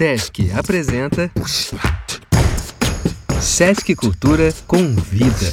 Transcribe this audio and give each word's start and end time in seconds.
Sesc 0.00 0.50
apresenta 0.58 1.30
Sesc 3.38 3.94
Cultura 3.94 4.48
Convida. 4.66 5.52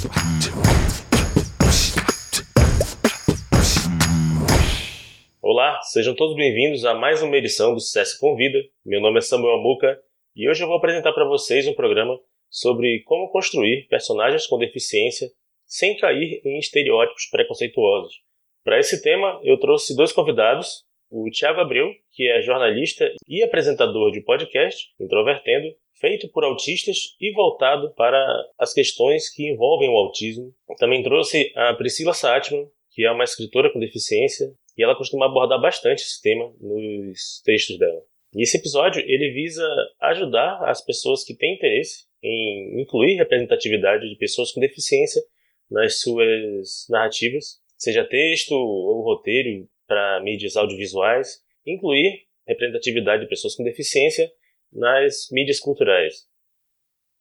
Olá, 5.41 5.81
sejam 5.81 6.15
todos 6.15 6.37
bem-vindos 6.37 6.85
a 6.85 6.93
mais 6.93 7.21
uma 7.21 7.35
edição 7.35 7.73
do 7.73 7.81
Sesc 7.81 8.21
Convida. 8.21 8.57
Meu 8.85 9.01
nome 9.01 9.17
é 9.17 9.21
Samuel 9.21 9.57
Muca 9.57 9.99
e 10.33 10.49
hoje 10.49 10.63
eu 10.63 10.67
vou 10.69 10.77
apresentar 10.77 11.11
para 11.11 11.27
vocês 11.27 11.67
um 11.67 11.73
programa 11.73 12.17
sobre 12.49 13.03
como 13.03 13.29
construir 13.29 13.85
personagens 13.89 14.47
com 14.47 14.57
deficiência 14.57 15.27
sem 15.65 15.97
cair 15.97 16.41
em 16.45 16.57
estereótipos 16.57 17.25
preconceituosos. 17.29 18.21
Para 18.63 18.79
esse 18.79 19.01
tema, 19.01 19.41
eu 19.43 19.59
trouxe 19.59 19.93
dois 19.93 20.13
convidados, 20.13 20.85
o 21.09 21.29
Tiago 21.29 21.59
Abreu, 21.59 21.91
que 22.17 22.27
é 22.27 22.41
jornalista 22.41 23.13
e 23.27 23.43
apresentador 23.43 24.11
de 24.11 24.21
podcast 24.21 24.89
Introvertendo, 24.99 25.67
feito 26.01 26.27
por 26.29 26.43
autistas 26.43 27.15
e 27.21 27.31
voltado 27.31 27.93
para 27.93 28.17
as 28.57 28.73
questões 28.73 29.29
que 29.29 29.47
envolvem 29.47 29.87
o 29.87 29.95
autismo. 29.95 30.51
Também 30.79 31.03
trouxe 31.03 31.53
a 31.55 31.75
Priscila 31.75 32.15
Satman, 32.15 32.67
que 32.91 33.05
é 33.05 33.11
uma 33.11 33.23
escritora 33.23 33.71
com 33.71 33.79
deficiência, 33.79 34.51
e 34.75 34.83
ela 34.83 34.97
costuma 34.97 35.27
abordar 35.27 35.61
bastante 35.61 36.01
esse 36.01 36.19
tema 36.19 36.51
nos 36.59 37.39
textos 37.45 37.77
dela. 37.77 38.01
E 38.33 38.41
esse 38.41 38.57
episódio 38.57 38.99
ele 39.05 39.29
visa 39.31 39.67
ajudar 40.01 40.59
as 40.67 40.83
pessoas 40.83 41.23
que 41.23 41.35
têm 41.35 41.53
interesse 41.53 42.07
em 42.23 42.81
incluir 42.81 43.15
representatividade 43.17 44.09
de 44.09 44.15
pessoas 44.15 44.51
com 44.51 44.59
deficiência 44.59 45.21
nas 45.69 45.99
suas 45.99 46.87
narrativas, 46.89 47.59
seja 47.77 48.03
texto 48.03 48.53
ou 48.53 49.03
roteiro 49.03 49.67
para 49.87 50.19
mídias 50.23 50.55
audiovisuais, 50.57 51.45
incluir 51.71 52.25
representatividade 52.47 53.23
de 53.23 53.29
pessoas 53.29 53.55
com 53.55 53.63
deficiência 53.63 54.31
nas 54.71 55.27
mídias 55.31 55.59
culturais. 55.59 56.27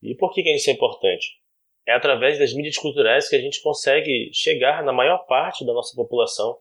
E 0.03 0.15
por 0.15 0.33
que, 0.33 0.43
que 0.43 0.51
isso 0.55 0.71
é 0.71 0.73
importante? 0.73 1.39
É 1.87 1.93
através 1.93 2.39
das 2.39 2.53
mídias 2.53 2.77
culturais 2.77 3.29
que 3.29 3.37
a 3.37 3.41
gente 3.41 3.62
consegue 3.62 4.31
chegar 4.33 4.84
na 4.84 4.93
maior 4.93 5.19
parte 5.27 5.65
da 5.65 5.73
nossa 5.73 5.95
população 5.95 6.59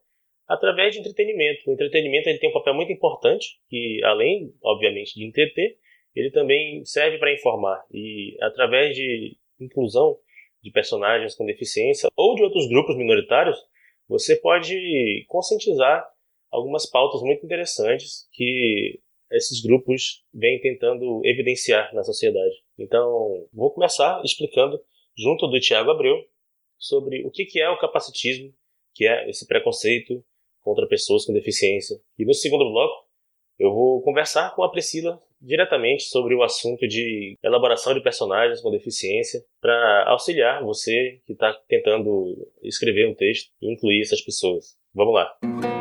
através 0.47 0.93
de 0.93 0.99
entretenimento. 0.99 1.67
O 1.67 1.73
entretenimento 1.73 2.29
ele 2.29 2.39
tem 2.39 2.49
um 2.49 2.53
papel 2.53 2.73
muito 2.73 2.91
importante, 2.91 3.59
que 3.69 3.99
além, 4.03 4.53
obviamente, 4.63 5.15
de 5.15 5.25
entreter, 5.25 5.77
ele 6.15 6.31
também 6.31 6.83
serve 6.85 7.17
para 7.17 7.33
informar. 7.33 7.83
E 7.91 8.38
através 8.41 8.95
de 8.95 9.38
inclusão 9.59 10.17
de 10.61 10.71
personagens 10.71 11.35
com 11.35 11.45
deficiência 11.45 12.09
ou 12.15 12.35
de 12.35 12.43
outros 12.43 12.67
grupos 12.67 12.95
minoritários, 12.95 13.57
você 14.07 14.35
pode 14.35 15.25
conscientizar 15.27 16.07
algumas 16.55 16.89
pautas 16.89 17.21
muito 17.21 17.45
interessantes 17.45 18.27
que 18.33 18.99
esses 19.31 19.61
grupos 19.61 20.23
vêm 20.33 20.59
tentando 20.59 21.21
evidenciar 21.23 21.93
na 21.93 22.03
sociedade. 22.03 22.55
Então, 22.77 23.47
vou 23.53 23.71
começar 23.71 24.21
explicando, 24.23 24.79
junto 25.17 25.47
do 25.47 25.59
Tiago 25.59 25.91
Abreu, 25.91 26.15
sobre 26.77 27.25
o 27.25 27.31
que 27.31 27.59
é 27.59 27.69
o 27.69 27.79
capacitismo, 27.79 28.53
que 28.93 29.07
é 29.07 29.29
esse 29.29 29.47
preconceito 29.47 30.23
contra 30.61 30.87
pessoas 30.87 31.25
com 31.25 31.33
deficiência. 31.33 31.97
E 32.17 32.25
no 32.25 32.33
segundo 32.33 32.69
bloco, 32.69 33.05
eu 33.57 33.73
vou 33.73 34.01
conversar 34.01 34.53
com 34.55 34.63
a 34.63 34.69
Priscila 34.69 35.21
diretamente 35.41 36.03
sobre 36.03 36.33
o 36.33 36.43
assunto 36.43 36.87
de 36.87 37.37
elaboração 37.43 37.93
de 37.93 38.01
personagens 38.01 38.61
com 38.61 38.71
deficiência 38.71 39.43
para 39.61 40.05
auxiliar 40.07 40.63
você 40.63 41.21
que 41.25 41.33
está 41.33 41.53
tentando 41.67 42.49
escrever 42.63 43.07
um 43.07 43.13
texto 43.13 43.51
e 43.61 43.71
incluir 43.71 44.01
essas 44.01 44.21
pessoas. 44.21 44.75
Vamos 44.93 45.13
lá! 45.13 45.74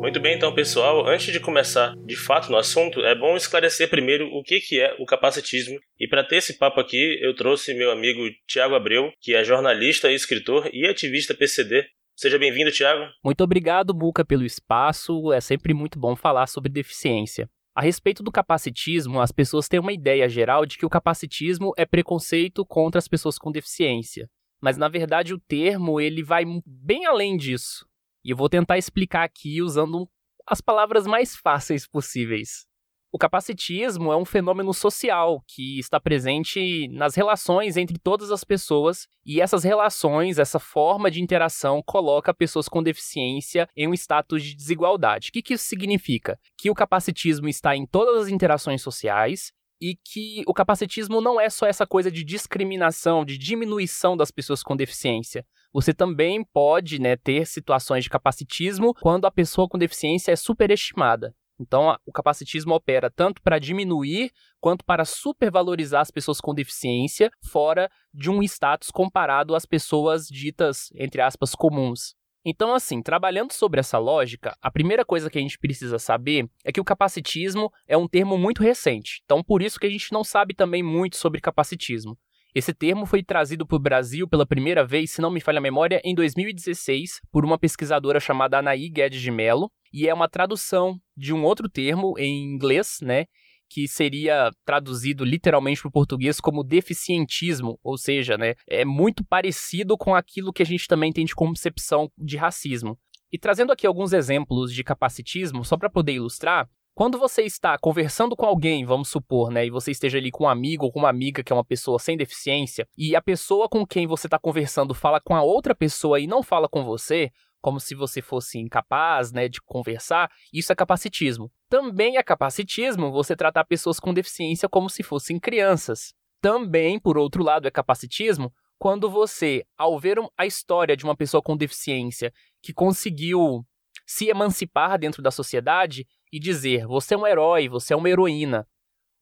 Muito 0.00 0.18
bem, 0.18 0.34
então, 0.34 0.54
pessoal, 0.54 1.06
antes 1.06 1.30
de 1.30 1.38
começar 1.38 1.94
de 2.06 2.16
fato 2.16 2.50
no 2.50 2.56
assunto, 2.56 3.00
é 3.00 3.14
bom 3.14 3.36
esclarecer 3.36 3.90
primeiro 3.90 4.26
o 4.28 4.42
que, 4.42 4.58
que 4.58 4.80
é 4.80 4.96
o 4.98 5.04
capacitismo. 5.04 5.78
E 5.98 6.08
para 6.08 6.24
ter 6.24 6.36
esse 6.36 6.56
papo 6.56 6.80
aqui, 6.80 7.18
eu 7.20 7.36
trouxe 7.36 7.74
meu 7.74 7.90
amigo 7.90 8.22
Tiago 8.48 8.74
Abreu, 8.74 9.12
que 9.20 9.34
é 9.34 9.44
jornalista, 9.44 10.10
escritor 10.10 10.70
e 10.72 10.86
ativista 10.86 11.34
PCD. 11.34 11.84
Seja 12.16 12.38
bem-vindo, 12.38 12.72
Tiago. 12.72 13.04
Muito 13.22 13.44
obrigado, 13.44 13.92
Buca, 13.92 14.24
pelo 14.24 14.42
espaço. 14.42 15.34
É 15.34 15.40
sempre 15.40 15.74
muito 15.74 15.98
bom 15.98 16.16
falar 16.16 16.46
sobre 16.46 16.72
deficiência. 16.72 17.46
A 17.74 17.82
respeito 17.82 18.22
do 18.22 18.32
capacitismo, 18.32 19.20
as 19.20 19.30
pessoas 19.30 19.68
têm 19.68 19.78
uma 19.78 19.92
ideia 19.92 20.26
geral 20.30 20.64
de 20.64 20.78
que 20.78 20.86
o 20.86 20.90
capacitismo 20.90 21.74
é 21.76 21.84
preconceito 21.84 22.64
contra 22.64 22.98
as 22.98 23.06
pessoas 23.06 23.38
com 23.38 23.52
deficiência. 23.52 24.30
Mas 24.62 24.78
na 24.78 24.88
verdade 24.88 25.34
o 25.34 25.38
termo 25.38 26.00
ele 26.00 26.22
vai 26.22 26.44
bem 26.66 27.04
além 27.04 27.36
disso. 27.36 27.89
E 28.24 28.30
eu 28.30 28.36
vou 28.36 28.48
tentar 28.48 28.78
explicar 28.78 29.24
aqui 29.24 29.62
usando 29.62 30.08
as 30.46 30.60
palavras 30.60 31.06
mais 31.06 31.36
fáceis 31.36 31.86
possíveis. 31.86 32.70
O 33.12 33.18
capacitismo 33.18 34.12
é 34.12 34.16
um 34.16 34.24
fenômeno 34.24 34.72
social 34.72 35.42
que 35.48 35.80
está 35.80 35.98
presente 35.98 36.86
nas 36.92 37.16
relações 37.16 37.76
entre 37.76 37.98
todas 37.98 38.30
as 38.30 38.44
pessoas, 38.44 39.08
e 39.26 39.40
essas 39.40 39.64
relações, 39.64 40.38
essa 40.38 40.60
forma 40.60 41.10
de 41.10 41.20
interação, 41.20 41.82
coloca 41.84 42.32
pessoas 42.32 42.68
com 42.68 42.80
deficiência 42.80 43.68
em 43.76 43.88
um 43.88 43.94
status 43.94 44.44
de 44.44 44.54
desigualdade. 44.54 45.30
O 45.30 45.32
que, 45.32 45.42
que 45.42 45.54
isso 45.54 45.64
significa? 45.64 46.38
Que 46.56 46.70
o 46.70 46.74
capacitismo 46.74 47.48
está 47.48 47.74
em 47.74 47.84
todas 47.84 48.22
as 48.22 48.28
interações 48.28 48.80
sociais 48.80 49.52
e 49.80 49.96
que 49.96 50.42
o 50.46 50.52
capacitismo 50.52 51.20
não 51.20 51.40
é 51.40 51.48
só 51.48 51.66
essa 51.66 51.86
coisa 51.86 52.10
de 52.10 52.22
discriminação, 52.22 53.24
de 53.24 53.38
diminuição 53.38 54.16
das 54.16 54.30
pessoas 54.30 54.62
com 54.62 54.76
deficiência. 54.76 55.44
Você 55.72 55.94
também 55.94 56.44
pode 56.44 57.00
né, 57.00 57.16
ter 57.16 57.46
situações 57.46 58.04
de 58.04 58.10
capacitismo 58.10 58.92
quando 58.94 59.24
a 59.24 59.30
pessoa 59.30 59.68
com 59.68 59.78
deficiência 59.78 60.32
é 60.32 60.36
superestimada. 60.36 61.34
Então, 61.60 61.94
o 62.06 62.12
capacitismo 62.12 62.74
opera 62.74 63.10
tanto 63.10 63.42
para 63.42 63.58
diminuir 63.58 64.32
quanto 64.60 64.82
para 64.82 65.04
supervalorizar 65.04 66.00
as 66.00 66.10
pessoas 66.10 66.40
com 66.40 66.54
deficiência 66.54 67.30
fora 67.42 67.90
de 68.14 68.30
um 68.30 68.42
status 68.42 68.90
comparado 68.90 69.54
às 69.54 69.66
pessoas 69.66 70.26
ditas, 70.26 70.90
entre 70.94 71.20
aspas, 71.20 71.54
comuns. 71.54 72.14
Então, 72.44 72.72
assim, 72.72 73.02
trabalhando 73.02 73.52
sobre 73.52 73.80
essa 73.80 73.98
lógica, 73.98 74.56
a 74.62 74.70
primeira 74.70 75.04
coisa 75.04 75.28
que 75.28 75.38
a 75.38 75.42
gente 75.42 75.58
precisa 75.58 75.98
saber 75.98 76.48
é 76.64 76.72
que 76.72 76.80
o 76.80 76.84
capacitismo 76.84 77.70
é 77.86 77.96
um 77.96 78.08
termo 78.08 78.38
muito 78.38 78.62
recente. 78.62 79.20
Então, 79.24 79.42
por 79.42 79.60
isso 79.60 79.78
que 79.78 79.86
a 79.86 79.90
gente 79.90 80.10
não 80.12 80.24
sabe 80.24 80.54
também 80.54 80.82
muito 80.82 81.16
sobre 81.16 81.40
capacitismo. 81.40 82.16
Esse 82.54 82.74
termo 82.74 83.06
foi 83.06 83.22
trazido 83.22 83.64
para 83.64 83.76
o 83.76 83.80
Brasil 83.80 84.26
pela 84.26 84.46
primeira 84.46 84.84
vez, 84.84 85.12
se 85.12 85.20
não 85.20 85.30
me 85.30 85.40
falha 85.40 85.58
a 85.58 85.62
memória, 85.62 86.00
em 86.02 86.14
2016, 86.14 87.20
por 87.30 87.44
uma 87.44 87.58
pesquisadora 87.58 88.18
chamada 88.18 88.58
Anaí 88.58 88.88
Guedes 88.88 89.20
de 89.20 89.30
Mello, 89.30 89.70
e 89.92 90.08
é 90.08 90.14
uma 90.14 90.28
tradução 90.28 90.98
de 91.16 91.32
um 91.32 91.44
outro 91.44 91.68
termo 91.68 92.14
em 92.18 92.42
inglês, 92.54 92.98
né? 93.02 93.26
Que 93.72 93.86
seria 93.86 94.50
traduzido 94.64 95.24
literalmente 95.24 95.80
para 95.80 95.88
o 95.88 95.92
português 95.92 96.40
como 96.40 96.64
deficientismo, 96.64 97.78
ou 97.84 97.96
seja, 97.96 98.36
né, 98.36 98.54
é 98.66 98.84
muito 98.84 99.24
parecido 99.24 99.96
com 99.96 100.12
aquilo 100.12 100.52
que 100.52 100.62
a 100.62 100.66
gente 100.66 100.88
também 100.88 101.12
tem 101.12 101.24
de 101.24 101.36
concepção 101.36 102.10
de 102.18 102.36
racismo. 102.36 102.98
E 103.32 103.38
trazendo 103.38 103.72
aqui 103.72 103.86
alguns 103.86 104.12
exemplos 104.12 104.74
de 104.74 104.82
capacitismo, 104.82 105.64
só 105.64 105.76
para 105.76 105.88
poder 105.88 106.14
ilustrar, 106.14 106.68
quando 106.94 107.16
você 107.16 107.42
está 107.42 107.78
conversando 107.78 108.34
com 108.36 108.44
alguém, 108.44 108.84
vamos 108.84 109.08
supor, 109.08 109.50
né, 109.50 109.64
e 109.64 109.70
você 109.70 109.92
esteja 109.92 110.18
ali 110.18 110.30
com 110.30 110.44
um 110.44 110.48
amigo 110.48 110.84
ou 110.84 110.92
com 110.92 110.98
uma 110.98 111.08
amiga 111.08 111.42
que 111.42 111.52
é 111.52 111.56
uma 111.56 111.64
pessoa 111.64 111.98
sem 111.98 112.16
deficiência, 112.16 112.86
e 112.98 113.14
a 113.14 113.22
pessoa 113.22 113.68
com 113.68 113.86
quem 113.86 114.06
você 114.06 114.26
está 114.26 114.38
conversando 114.38 114.92
fala 114.92 115.20
com 115.20 115.34
a 115.34 115.42
outra 115.42 115.74
pessoa 115.74 116.18
e 116.18 116.26
não 116.26 116.42
fala 116.42 116.68
com 116.68 116.84
você, 116.84 117.30
como 117.60 117.78
se 117.80 117.94
você 117.94 118.22
fosse 118.22 118.58
incapaz, 118.58 119.32
né, 119.32 119.48
de 119.48 119.60
conversar, 119.60 120.30
isso 120.52 120.72
é 120.72 120.74
capacitismo. 120.74 121.50
Também 121.68 122.16
é 122.16 122.22
capacitismo 122.22 123.12
você 123.12 123.36
tratar 123.36 123.64
pessoas 123.64 124.00
com 124.00 124.14
deficiência 124.14 124.68
como 124.68 124.88
se 124.88 125.02
fossem 125.02 125.38
crianças. 125.38 126.14
Também, 126.40 126.98
por 126.98 127.18
outro 127.18 127.42
lado, 127.42 127.68
é 127.68 127.70
capacitismo 127.70 128.52
quando 128.78 129.10
você, 129.10 129.62
ao 129.76 129.98
ver 129.98 130.16
a 130.38 130.46
história 130.46 130.96
de 130.96 131.04
uma 131.04 131.14
pessoa 131.14 131.42
com 131.42 131.56
deficiência 131.56 132.32
que 132.62 132.72
conseguiu 132.72 133.64
se 134.06 134.28
emancipar 134.28 134.98
dentro 134.98 135.22
da 135.22 135.30
sociedade 135.30 136.06
e 136.32 136.40
dizer: 136.40 136.86
você 136.86 137.14
é 137.14 137.18
um 137.18 137.26
herói, 137.26 137.68
você 137.68 137.92
é 137.92 137.96
uma 137.96 138.08
heroína, 138.08 138.66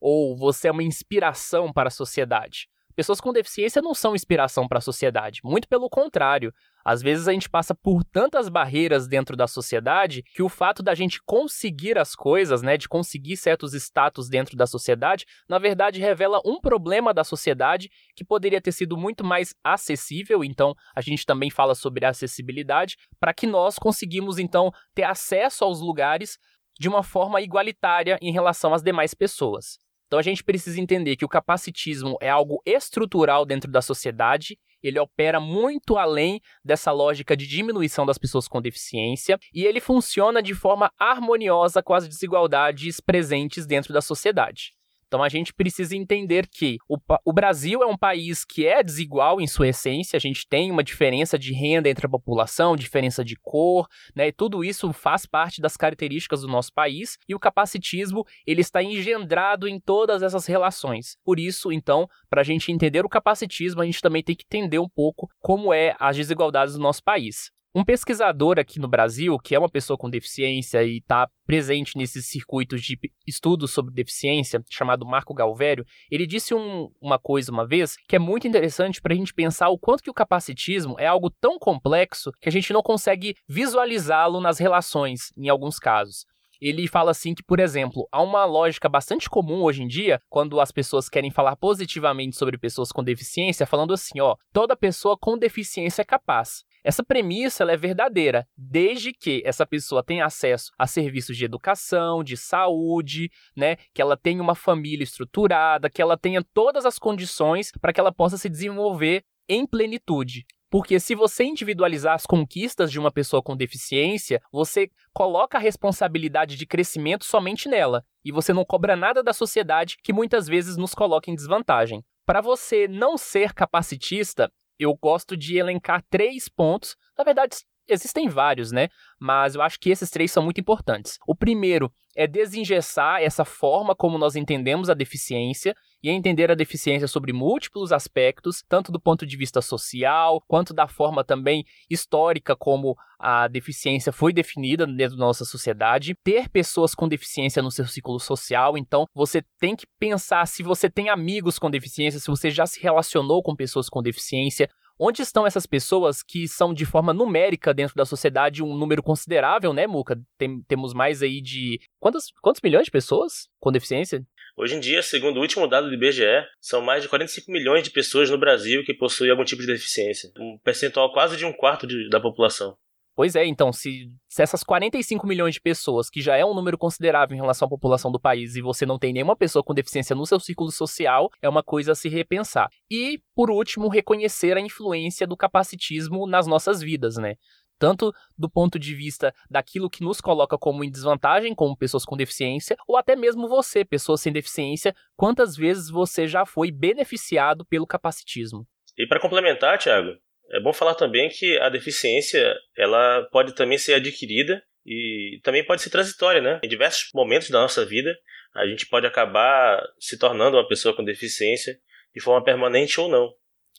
ou 0.01 0.37
você 0.37 0.69
é 0.69 0.71
uma 0.71 0.83
inspiração 0.83 1.73
para 1.73 1.89
a 1.89 1.91
sociedade. 1.91 2.69
Pessoas 2.99 3.21
com 3.21 3.33
deficiência 3.33 3.81
não 3.81 3.95
são 3.95 4.17
inspiração 4.17 4.67
para 4.67 4.79
a 4.79 4.81
sociedade, 4.81 5.39
muito 5.45 5.69
pelo 5.69 5.89
contrário. 5.89 6.53
Às 6.85 7.01
vezes 7.01 7.29
a 7.29 7.33
gente 7.33 7.49
passa 7.49 7.73
por 7.73 8.03
tantas 8.03 8.49
barreiras 8.49 9.07
dentro 9.07 9.37
da 9.37 9.47
sociedade 9.47 10.25
que 10.35 10.43
o 10.43 10.49
fato 10.49 10.83
da 10.83 10.97
gente 10.97 11.21
conseguir 11.25 11.97
as 11.97 12.17
coisas, 12.17 12.61
né, 12.61 12.77
de 12.77 12.89
conseguir 12.89 13.37
certos 13.37 13.73
status 13.73 14.29
dentro 14.29 14.57
da 14.57 14.67
sociedade, 14.67 15.27
na 15.49 15.61
verdade 15.61 16.01
revela 16.01 16.41
um 16.45 16.61
problema 16.61 17.15
da 17.15 17.23
sociedade 17.23 17.89
que 18.17 18.25
poderia 18.25 18.61
ter 18.61 18.73
sido 18.73 18.97
muito 18.97 19.23
mais 19.23 19.55
acessível. 19.63 20.43
Então, 20.43 20.75
a 20.93 21.01
gente 21.01 21.25
também 21.25 21.51
fala 21.51 21.77
sobre 21.77 22.05
acessibilidade 22.05 22.97
para 23.21 23.33
que 23.33 23.47
nós 23.47 23.79
conseguimos 23.79 24.41
então 24.41 24.73
ter 24.93 25.05
acesso 25.05 25.63
aos 25.63 25.81
lugares 25.81 26.37
de 26.81 26.89
uma 26.89 27.05
forma 27.05 27.41
igualitária 27.41 28.19
em 28.21 28.33
relação 28.33 28.75
às 28.75 28.83
demais 28.83 29.15
pessoas. 29.15 29.79
Então 30.09 30.19
a 30.19 30.23
gente 30.23 30.43
precisa 30.43 30.81
entender 30.81 31.15
que 31.15 31.25
o 31.25 31.29
capacitismo 31.29 32.17
é 32.21 32.29
algo 32.29 32.61
estrutural 32.67 33.47
dentro 33.47 33.71
da 33.71 33.81
sociedade 33.81 34.59
ele 34.83 34.99
opera 34.99 35.41
muito 35.41 35.97
além 35.97 36.41
dessa 36.65 36.93
lógica 36.93 37.37
de 37.37 37.47
diminuição 37.47 38.07
das 38.07 38.19
pessoas 38.19 38.47
com 38.47 38.63
deficiência 38.63 39.39
e 39.53 39.65
ele 39.65 39.81
funciona 39.81 40.43
de 40.43 40.55
forma 40.55 40.91
harmoniosa 40.99 41.83
com 41.83 41.95
as 41.95 42.07
desigualdades 42.07 43.01
presentes 43.01 43.67
dentro 43.67 43.93
da 43.93 44.01
sociedade. 44.01 44.78
Então 45.09 45.23
a 45.23 45.29
gente 45.29 45.55
precisa 45.55 45.97
entender 45.97 46.47
que 46.47 46.77
o, 46.87 46.99
o, 47.25 47.33
Brasil 47.33 47.83
é 47.83 47.87
um 47.87 47.97
país 47.97 48.45
que 48.45 48.67
é 48.67 48.83
desigual 48.83 49.41
em 49.41 49.47
sua 49.47 49.69
essência, 49.69 50.17
a 50.19 50.21
gente 50.21 50.47
tem 50.47 50.71
uma 50.71 50.85
diferença 50.85 51.39
de 51.39 51.53
renda 51.53 51.89
entre 51.89 52.07
a 52.07 52.11
população, 52.11 52.77
diferença 52.77 53.25
de 53.25 53.35
cor, 53.35 53.89
né? 54.15 54.29
E 54.29 54.33
tudo 54.33 54.63
isso 54.63 54.93
faz 54.93 55.25
parte 55.25 55.63
das 55.63 55.77
características 55.77 56.43
do 56.43 56.49
nosso 56.49 56.73
país 56.73 57.17
e 57.27 57.35
o 57.35 57.41
capacitismo 57.41 58.25
ele 58.47 58.61
está 58.61 58.83
engendrado 58.83 59.67
em 59.67 59.81
todas 59.81 60.23
essas 60.23 60.45
relações. 60.47 61.17
Por 61.25 61.41
isso, 61.41 61.73
então, 61.73 62.07
para 62.29 62.43
a 62.43 62.45
gente 62.45 62.71
entender 62.71 63.05
o 63.05 63.09
capacitismo, 63.09 63.81
a 63.81 63.87
gente 63.87 64.03
também 64.03 64.23
tem 64.23 64.37
que 64.37 64.45
entender 64.45 64.79
um 64.79 64.89
pouco 64.89 65.29
como 65.41 65.73
é 65.73 65.97
as 65.99 66.17
desigualdades 66.17 66.75
do 66.75 66.81
nosso 66.81 67.03
país. 67.03 67.51
Um 67.79 67.85
pesquisador 67.85 68.59
aqui 68.59 68.81
no 68.81 68.89
Brasil, 68.89 69.39
que 69.39 69.55
é 69.55 69.59
uma 69.59 69.69
pessoa 69.69 69.97
com 69.97 70.11
deficiência 70.11 70.83
e 70.83 70.97
está 70.97 71.31
presente 71.47 71.97
nesses 71.97 72.27
circuitos 72.27 72.83
de 72.83 72.99
estudos 73.25 73.71
sobre 73.71 73.95
deficiência, 73.95 74.61
chamado 74.69 75.07
Marco 75.07 75.33
Galvério, 75.33 75.87
ele 76.11 76.27
disse 76.27 76.53
um, 76.53 76.91
uma 77.01 77.21
coisa 77.21 77.53
uma 77.53 77.65
vez 77.65 77.95
que 78.09 78.17
é 78.17 78.19
muito 78.19 78.49
interessante 78.49 79.01
para 79.01 79.13
a 79.13 79.17
gente 79.17 79.33
pensar 79.33 79.69
o 79.69 79.79
quanto 79.79 80.03
que 80.03 80.11
o 80.11 80.15
capacitismo 80.15 80.97
é 80.99 81.07
algo 81.07 81.31
tão 81.31 81.57
complexo 81.57 82.33
que 82.41 82.49
a 82.49 82.53
gente 82.53 82.73
não 82.73 82.83
consegue 82.83 83.37
visualizá-lo 83.49 84.41
nas 84.41 84.59
relações, 84.59 85.33
em 85.37 85.49
alguns 85.49 85.79
casos 85.79 86.27
ele 86.61 86.89
fala 86.89 87.13
assim 87.13 87.35
que, 87.35 87.43
por 87.43 87.61
exemplo, 87.61 88.09
há 88.11 88.21
uma 88.23 88.45
lógica 88.45 88.89
bastante 88.89 89.31
comum 89.31 89.63
hoje 89.63 89.83
em 89.83 89.87
dia, 89.87 90.21
quando 90.29 90.61
as 90.61 90.73
pessoas 90.73 91.09
querem 91.09 91.31
falar 91.31 91.57
positivamente 91.57 92.37
sobre 92.37 92.59
pessoas 92.59 92.91
com 92.91 93.05
deficiência, 93.05 93.67
falando 93.67 93.95
assim, 93.95 94.21
ó, 94.21 94.37
toda 94.53 94.77
pessoa 94.77 95.17
com 95.17 95.39
deficiência 95.39 96.03
é 96.03 96.05
capaz. 96.05 96.65
Essa 96.89 97.05
premissa 97.05 97.65
é 97.65 97.77
verdadeira, 97.77 98.49
desde 98.57 99.13
que 99.13 99.43
essa 99.45 99.67
pessoa 99.67 100.03
tenha 100.03 100.25
acesso 100.25 100.73
a 100.79 100.87
serviços 100.87 101.37
de 101.37 101.45
educação, 101.45 102.25
de 102.25 102.35
saúde, 102.35 103.31
né, 103.55 103.77
que 103.93 104.01
ela 104.01 104.17
tenha 104.17 104.43
uma 104.43 104.55
família 104.55 105.05
estruturada, 105.05 105.91
que 105.91 106.01
ela 106.01 106.17
tenha 106.17 106.43
todas 106.43 106.87
as 106.87 106.99
condições 106.99 107.71
para 107.79 107.93
que 107.93 108.01
ela 108.01 108.11
possa 108.11 108.39
se 108.39 108.49
desenvolver 108.49 109.23
em 109.47 109.67
plenitude. 109.67 110.47
Porque 110.71 110.99
se 110.99 111.15
você 111.15 111.45
individualizar 111.45 112.15
as 112.15 112.25
conquistas 112.25 112.91
de 112.91 112.99
uma 112.99 113.13
pessoa 113.13 113.43
com 113.43 113.55
deficiência, 113.55 114.41
você 114.51 114.91
coloca 115.13 115.59
a 115.59 115.61
responsabilidade 115.61 116.57
de 116.57 116.65
crescimento 116.65 117.27
somente 117.27 117.69
nela 117.69 118.03
e 118.25 118.33
você 118.33 118.55
não 118.55 118.65
cobra 118.65 118.97
nada 118.97 119.23
da 119.23 119.35
sociedade 119.35 119.99
que 120.03 120.11
muitas 120.11 120.47
vezes 120.47 120.79
nos 120.79 120.95
coloca 120.95 121.31
em 121.31 121.35
desvantagem. 121.35 122.03
Para 122.25 122.41
você 122.41 122.89
não 122.89 123.19
ser 123.19 123.53
capacitista, 123.53 124.51
eu 124.79 124.95
gosto 124.95 125.37
de 125.37 125.57
elencar 125.57 126.05
três 126.09 126.49
pontos. 126.49 126.97
Na 127.17 127.25
verdade, 127.25 127.57
existem 127.89 128.29
vários, 128.29 128.71
né? 128.71 128.89
Mas 129.19 129.55
eu 129.55 129.63
acho 129.63 129.79
que 129.81 129.91
esses 129.91 130.11
três 130.11 130.31
são 130.31 130.43
muito 130.43 130.61
importantes. 130.61 131.19
O 131.27 131.35
primeiro 131.35 131.93
é 132.17 132.27
desengessar 132.27 133.23
essa 133.23 133.45
forma 133.45 133.95
como 133.95 134.19
nós 134.19 134.35
entendemos 134.35 134.91
a 134.91 134.95
deficiência 134.95 135.75
e 136.03 136.11
entender 136.11 136.51
a 136.51 136.55
deficiência 136.55 137.07
sobre 137.07 137.33
múltiplos 137.33 137.93
aspectos, 137.93 138.65
tanto 138.69 138.91
do 138.91 139.01
ponto 139.01 139.25
de 139.25 139.37
vista 139.37 139.63
social, 139.63 140.43
quanto 140.49 140.75
da 140.75 140.89
forma 140.89 141.23
também 141.23 141.65
histórica 141.89 142.57
como 142.57 142.97
a 143.19 143.47
deficiência 143.47 144.13
foi 144.13 144.33
definida 144.33 144.87
dentro 144.87 145.17
da 145.17 145.27
nossa 145.27 145.45
sociedade. 145.45 146.15
Ter 146.25 146.49
pessoas 146.49 146.93
com 146.95 147.09
deficiência 147.09 147.63
no 147.63 147.71
seu 147.71 147.87
ciclo 147.87 148.19
social, 148.19 148.77
então 148.77 149.07
você 149.15 149.43
tem 149.59 149.77
que 149.77 149.87
pensar 149.99 150.47
se 150.47 150.63
você 150.63 150.91
tem 150.91 151.09
amigos 151.09 151.59
com 151.59 151.71
deficiência, 151.71 152.21
se 152.21 152.27
você 152.27 152.51
já 152.51 152.67
se 152.67 152.81
relacionou 152.81 153.43
com 153.43 153.55
pessoas 153.55 153.89
com 153.89 154.03
deficiência, 154.03 154.69
Onde 154.99 155.23
estão 155.23 155.47
essas 155.47 155.65
pessoas 155.65 156.23
que 156.23 156.49
são 156.49 156.75
de 156.75 156.85
forma 156.85 157.15
numérica 157.15 157.73
dentro 157.73 157.95
da 157.95 158.05
sociedade 158.05 158.63
um 158.63 158.77
número 158.77 159.03
considerável, 159.03 159.73
né, 159.73 159.87
Muca? 159.87 160.21
Tem, 160.37 160.61
temos 160.63 160.93
mais 160.93 161.23
aí 161.23 161.41
de. 161.41 161.81
Quantos, 162.01 162.33
quantos 162.43 162.61
milhões 162.61 162.85
de 162.85 162.91
pessoas 162.91 163.49
com 163.61 163.71
deficiência? 163.71 164.27
Hoje 164.57 164.75
em 164.75 164.81
dia, 164.81 165.01
segundo 165.03 165.37
o 165.37 165.41
último 165.41 165.69
dado 165.69 165.87
do 165.87 165.95
IBGE, 165.95 166.45
são 166.61 166.83
mais 166.83 167.05
de 167.05 167.09
45 167.09 167.53
milhões 167.53 167.85
de 167.85 167.91
pessoas 167.91 168.29
no 168.29 168.37
Brasil 168.37 168.85
que 168.85 168.93
possuem 168.93 169.31
algum 169.31 169.45
tipo 169.45 169.61
de 169.61 169.69
deficiência. 169.69 170.33
Um 170.37 170.59
percentual 170.65 171.13
quase 171.13 171.37
de 171.37 171.45
um 171.45 171.53
quarto 171.53 171.87
de, 171.87 172.09
da 172.09 172.19
população. 172.19 172.77
Pois 173.19 173.35
é, 173.35 173.45
então, 173.45 173.73
se, 173.73 174.13
se, 174.29 174.43
essas 174.45 174.63
45 174.63 175.27
milhões 175.27 175.55
de 175.55 175.61
pessoas, 175.61 176.09
que 176.09 176.21
já 176.21 176.37
é 176.37 176.45
um 176.45 176.55
número 176.55 176.79
considerável 176.79 177.35
em 177.35 177.41
relação 177.41 177.67
à 177.67 177.69
população 177.69 178.13
do 178.13 178.21
país, 178.21 178.55
e 178.55 178.63
você 178.63 178.87
não 178.87 178.97
tem 178.97 179.13
nenhuma 179.13 179.35
pessoa 179.35 179.61
com 179.61 179.75
deficiência 179.75 180.15
no 180.15 180.25
seu 180.25 180.39
círculo 180.39 180.71
social, 180.71 181.29
é 181.43 181.49
uma 181.49 181.61
coisa 181.61 181.91
a 181.91 181.95
se 181.97 182.09
repensar. 182.09 182.71
E, 182.89 183.21
por 183.35 183.51
último, 183.51 183.89
reconhecer 183.89 184.57
a 184.57 184.61
influência 184.61 185.27
do 185.27 185.37
capacitismo 185.37 186.29
nas 186.29 186.47
nossas 186.47 186.81
vidas, 186.81 187.17
né? 187.17 187.35
Tanto 187.77 188.15
do 188.39 188.49
ponto 188.49 188.79
de 188.79 188.95
vista 188.95 189.35
daquilo 189.51 189.91
que 189.91 190.05
nos 190.05 190.21
coloca 190.21 190.57
como 190.57 190.85
em 190.85 190.91
desvantagem, 190.91 191.57
como 191.57 191.77
pessoas 191.77 192.05
com 192.05 192.17
deficiência, 192.17 192.77
ou 192.87 192.97
até 192.97 193.17
mesmo 193.17 193.49
você, 193.49 193.85
pessoa 193.85 194.17
sem 194.17 194.33
deficiência, 194.33 194.95
quantas 195.17 195.57
vezes 195.57 195.91
você 195.91 196.29
já 196.29 196.47
foi 196.47 196.71
beneficiado 196.71 197.67
pelo 197.67 197.85
capacitismo. 197.85 198.65
E 198.97 199.09
para 199.09 199.21
complementar, 199.21 199.77
Thiago, 199.77 200.17
é 200.51 200.61
bom 200.61 200.73
falar 200.73 200.95
também 200.95 201.29
que 201.29 201.59
a 201.59 201.69
deficiência 201.69 202.55
ela 202.77 203.27
pode 203.31 203.55
também 203.55 203.79
ser 203.79 203.95
adquirida 203.95 204.63
e 204.85 205.41
também 205.43 205.65
pode 205.65 205.83
ser 205.83 205.91
transitória, 205.91 206.41
né? 206.41 206.61
Em 206.63 206.69
diversos 206.69 207.11
momentos 207.15 207.51
da 207.51 207.61
nossa 207.61 207.85
vida, 207.85 208.17
a 208.55 208.67
gente 208.67 208.87
pode 208.87 209.07
acabar 209.07 209.83
se 209.99 210.19
tornando 210.19 210.57
uma 210.57 210.67
pessoa 210.67 210.97
com 210.97 211.05
deficiência 211.05 211.79
de 212.15 212.21
forma 212.23 212.43
permanente 212.43 212.99
ou 213.01 213.09
não. 213.09 213.31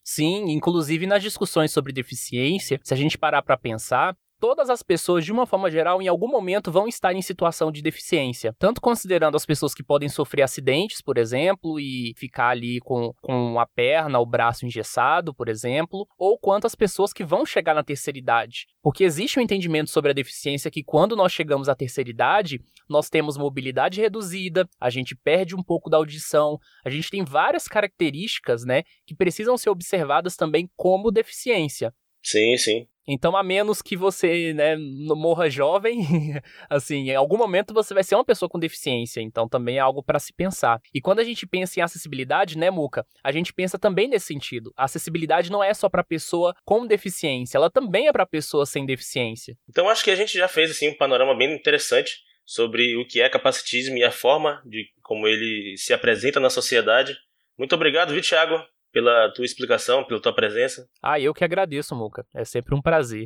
Sim, 0.04 0.52
inclusive 0.52 1.06
nas 1.06 1.22
discussões 1.22 1.72
sobre 1.72 1.92
deficiência, 1.92 2.80
se 2.84 2.94
a 2.94 2.98
gente 2.98 3.18
parar 3.18 3.42
para 3.42 3.58
pensar, 3.58 4.16
todas 4.40 4.70
as 4.70 4.82
pessoas, 4.82 5.26
de 5.26 5.32
uma 5.32 5.46
forma 5.46 5.70
geral, 5.70 6.02
em 6.02 6.08
algum 6.08 6.28
momento 6.28 6.72
vão 6.72 6.88
estar 6.88 7.14
em 7.14 7.22
situação 7.22 7.72
de 7.72 7.82
deficiência. 7.82 8.56
Tanto 8.58 8.82
considerando 8.82 9.36
as 9.36 9.46
pessoas 9.46 9.74
que 9.74 9.84
podem 9.84 10.10
sofrer 10.10 10.44
acidentes, 10.44 11.02
por 11.02 11.18
exemplo, 11.18 11.80
e 11.80 12.14
ficar 12.16 12.50
ali 12.50 12.80
com, 12.80 13.14
com 13.22 13.60
a 13.60 13.66
perna, 13.66 14.20
o 14.20 14.26
braço 14.26 14.66
engessado, 14.66 15.34
por 15.34 15.50
exemplo, 15.50 16.08
ou 16.18 16.38
quanto 16.40 16.66
as 16.66 16.76
pessoas 16.76 17.12
que 17.12 17.24
vão 17.24 17.46
chegar 17.46 17.74
na 17.74 17.84
terceira 17.84 18.18
idade. 18.18 18.66
Porque 18.82 19.04
existe 19.04 19.40
um 19.40 19.42
entendimento 19.42 19.90
sobre 19.90 20.12
a 20.12 20.14
deficiência 20.14 20.72
que 20.72 20.84
quando 20.84 21.16
nós 21.16 21.32
chegamos 21.32 21.68
à 21.68 21.76
terceira 21.76 22.10
idade, 22.10 22.62
nós 22.90 23.10
temos 23.10 23.38
mobilidade 23.38 24.02
reduzida, 24.02 24.68
a 24.80 24.90
gente 24.90 25.16
perde 25.16 25.56
um 25.56 25.64
pouco 25.64 25.90
da 25.90 25.98
audição, 25.98 26.58
a 26.84 26.90
gente 26.90 27.10
tem 27.10 27.24
várias 27.24 27.68
características, 27.68 28.64
né, 28.64 28.84
que 29.06 29.16
precisam 29.16 29.58
ser 29.58 29.70
observadas 29.70 30.36
também 30.36 30.70
como 30.76 31.12
deficiência. 31.12 31.94
Sim, 32.24 32.58
sim. 32.58 32.88
Então, 33.12 33.36
a 33.36 33.42
menos 33.42 33.82
que 33.82 33.98
você, 33.98 34.54
né, 34.54 34.78
morra 34.78 35.50
jovem, 35.50 36.00
assim, 36.70 37.10
em 37.10 37.16
algum 37.16 37.38
momento 37.38 37.74
você 37.74 37.92
vai 37.92 38.04
ser 38.04 38.14
uma 38.14 38.24
pessoa 38.24 38.48
com 38.48 38.60
deficiência. 38.60 39.20
Então, 39.20 39.50
também 39.50 39.78
é 39.78 39.80
algo 39.80 40.04
para 40.04 40.20
se 40.20 40.32
pensar. 40.32 40.80
E 40.94 41.02
quando 41.02 41.20
a 41.20 41.24
gente 41.24 41.48
pensa 41.48 41.80
em 41.80 41.84
acessibilidade, 41.84 42.56
né, 42.56 42.70
Muca, 42.70 43.04
a 43.24 43.32
gente 43.32 43.52
pensa 43.52 43.80
também 43.80 44.08
nesse 44.08 44.28
sentido. 44.28 44.72
A 44.78 44.84
acessibilidade 44.84 45.52
não 45.52 45.64
é 45.64 45.74
só 45.74 45.90
para 45.90 46.04
pessoa 46.04 46.54
com 46.64 46.86
deficiência, 46.86 47.58
ela 47.58 47.72
também 47.72 48.08
é 48.08 48.12
para 48.12 48.28
pessoa 48.28 48.64
sem 48.64 48.86
deficiência. 48.86 49.58
Então, 49.68 49.90
acho 49.90 50.04
que 50.04 50.12
a 50.12 50.16
gente 50.16 50.38
já 50.38 50.48
fez 50.48 50.70
assim 50.70 50.90
um 50.90 50.98
panorama 50.98 51.36
bem 51.36 51.52
interessante 51.52 52.20
sobre 52.46 52.96
o 52.96 53.08
que 53.08 53.22
é 53.22 53.28
capacitismo 53.28 53.98
e 53.98 54.04
a 54.04 54.12
forma 54.12 54.62
de 54.66 54.86
como 55.02 55.28
ele 55.28 55.76
se 55.78 55.94
apresenta 55.94 56.40
na 56.40 56.50
sociedade. 56.52 57.18
Muito 57.58 57.74
obrigado, 57.74 58.14
viu, 58.14 58.22
Thiago, 58.22 58.64
pela 58.92 59.32
tua 59.34 59.46
explicação, 59.46 60.04
pela 60.04 60.22
tua 60.22 60.34
presença. 60.34 60.88
Ah, 61.02 61.20
eu 61.20 61.34
que 61.34 61.44
agradeço, 61.44 61.96
Muca. 61.96 62.26
É 62.34 62.44
sempre 62.44 62.76
um 62.76 62.82
prazer. 62.82 63.26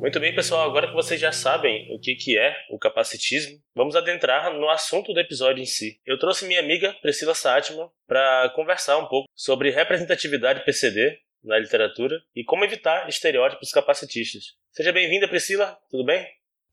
Muito 0.00 0.20
bem, 0.20 0.32
pessoal. 0.32 0.70
Agora 0.70 0.86
que 0.86 0.94
vocês 0.94 1.20
já 1.20 1.32
sabem 1.32 1.92
o 1.92 1.98
que, 1.98 2.14
que 2.14 2.38
é 2.38 2.54
o 2.70 2.78
capacitismo, 2.78 3.58
vamos 3.74 3.96
adentrar 3.96 4.54
no 4.54 4.68
assunto 4.68 5.12
do 5.12 5.18
episódio 5.18 5.60
em 5.60 5.66
si. 5.66 6.00
Eu 6.06 6.16
trouxe 6.18 6.46
minha 6.46 6.60
amiga 6.60 6.94
Priscila 7.02 7.34
Sátima 7.34 7.90
para 8.06 8.48
conversar 8.54 8.96
um 8.96 9.08
pouco 9.08 9.28
sobre 9.34 9.70
representatividade 9.70 10.64
PCD 10.64 11.18
na 11.42 11.58
literatura 11.58 12.20
e 12.34 12.44
como 12.44 12.64
evitar 12.64 13.08
estereótipos 13.08 13.70
capacitistas. 13.70 14.54
Seja 14.70 14.92
bem-vinda, 14.92 15.26
Priscila. 15.26 15.76
Tudo 15.90 16.04
bem? 16.04 16.24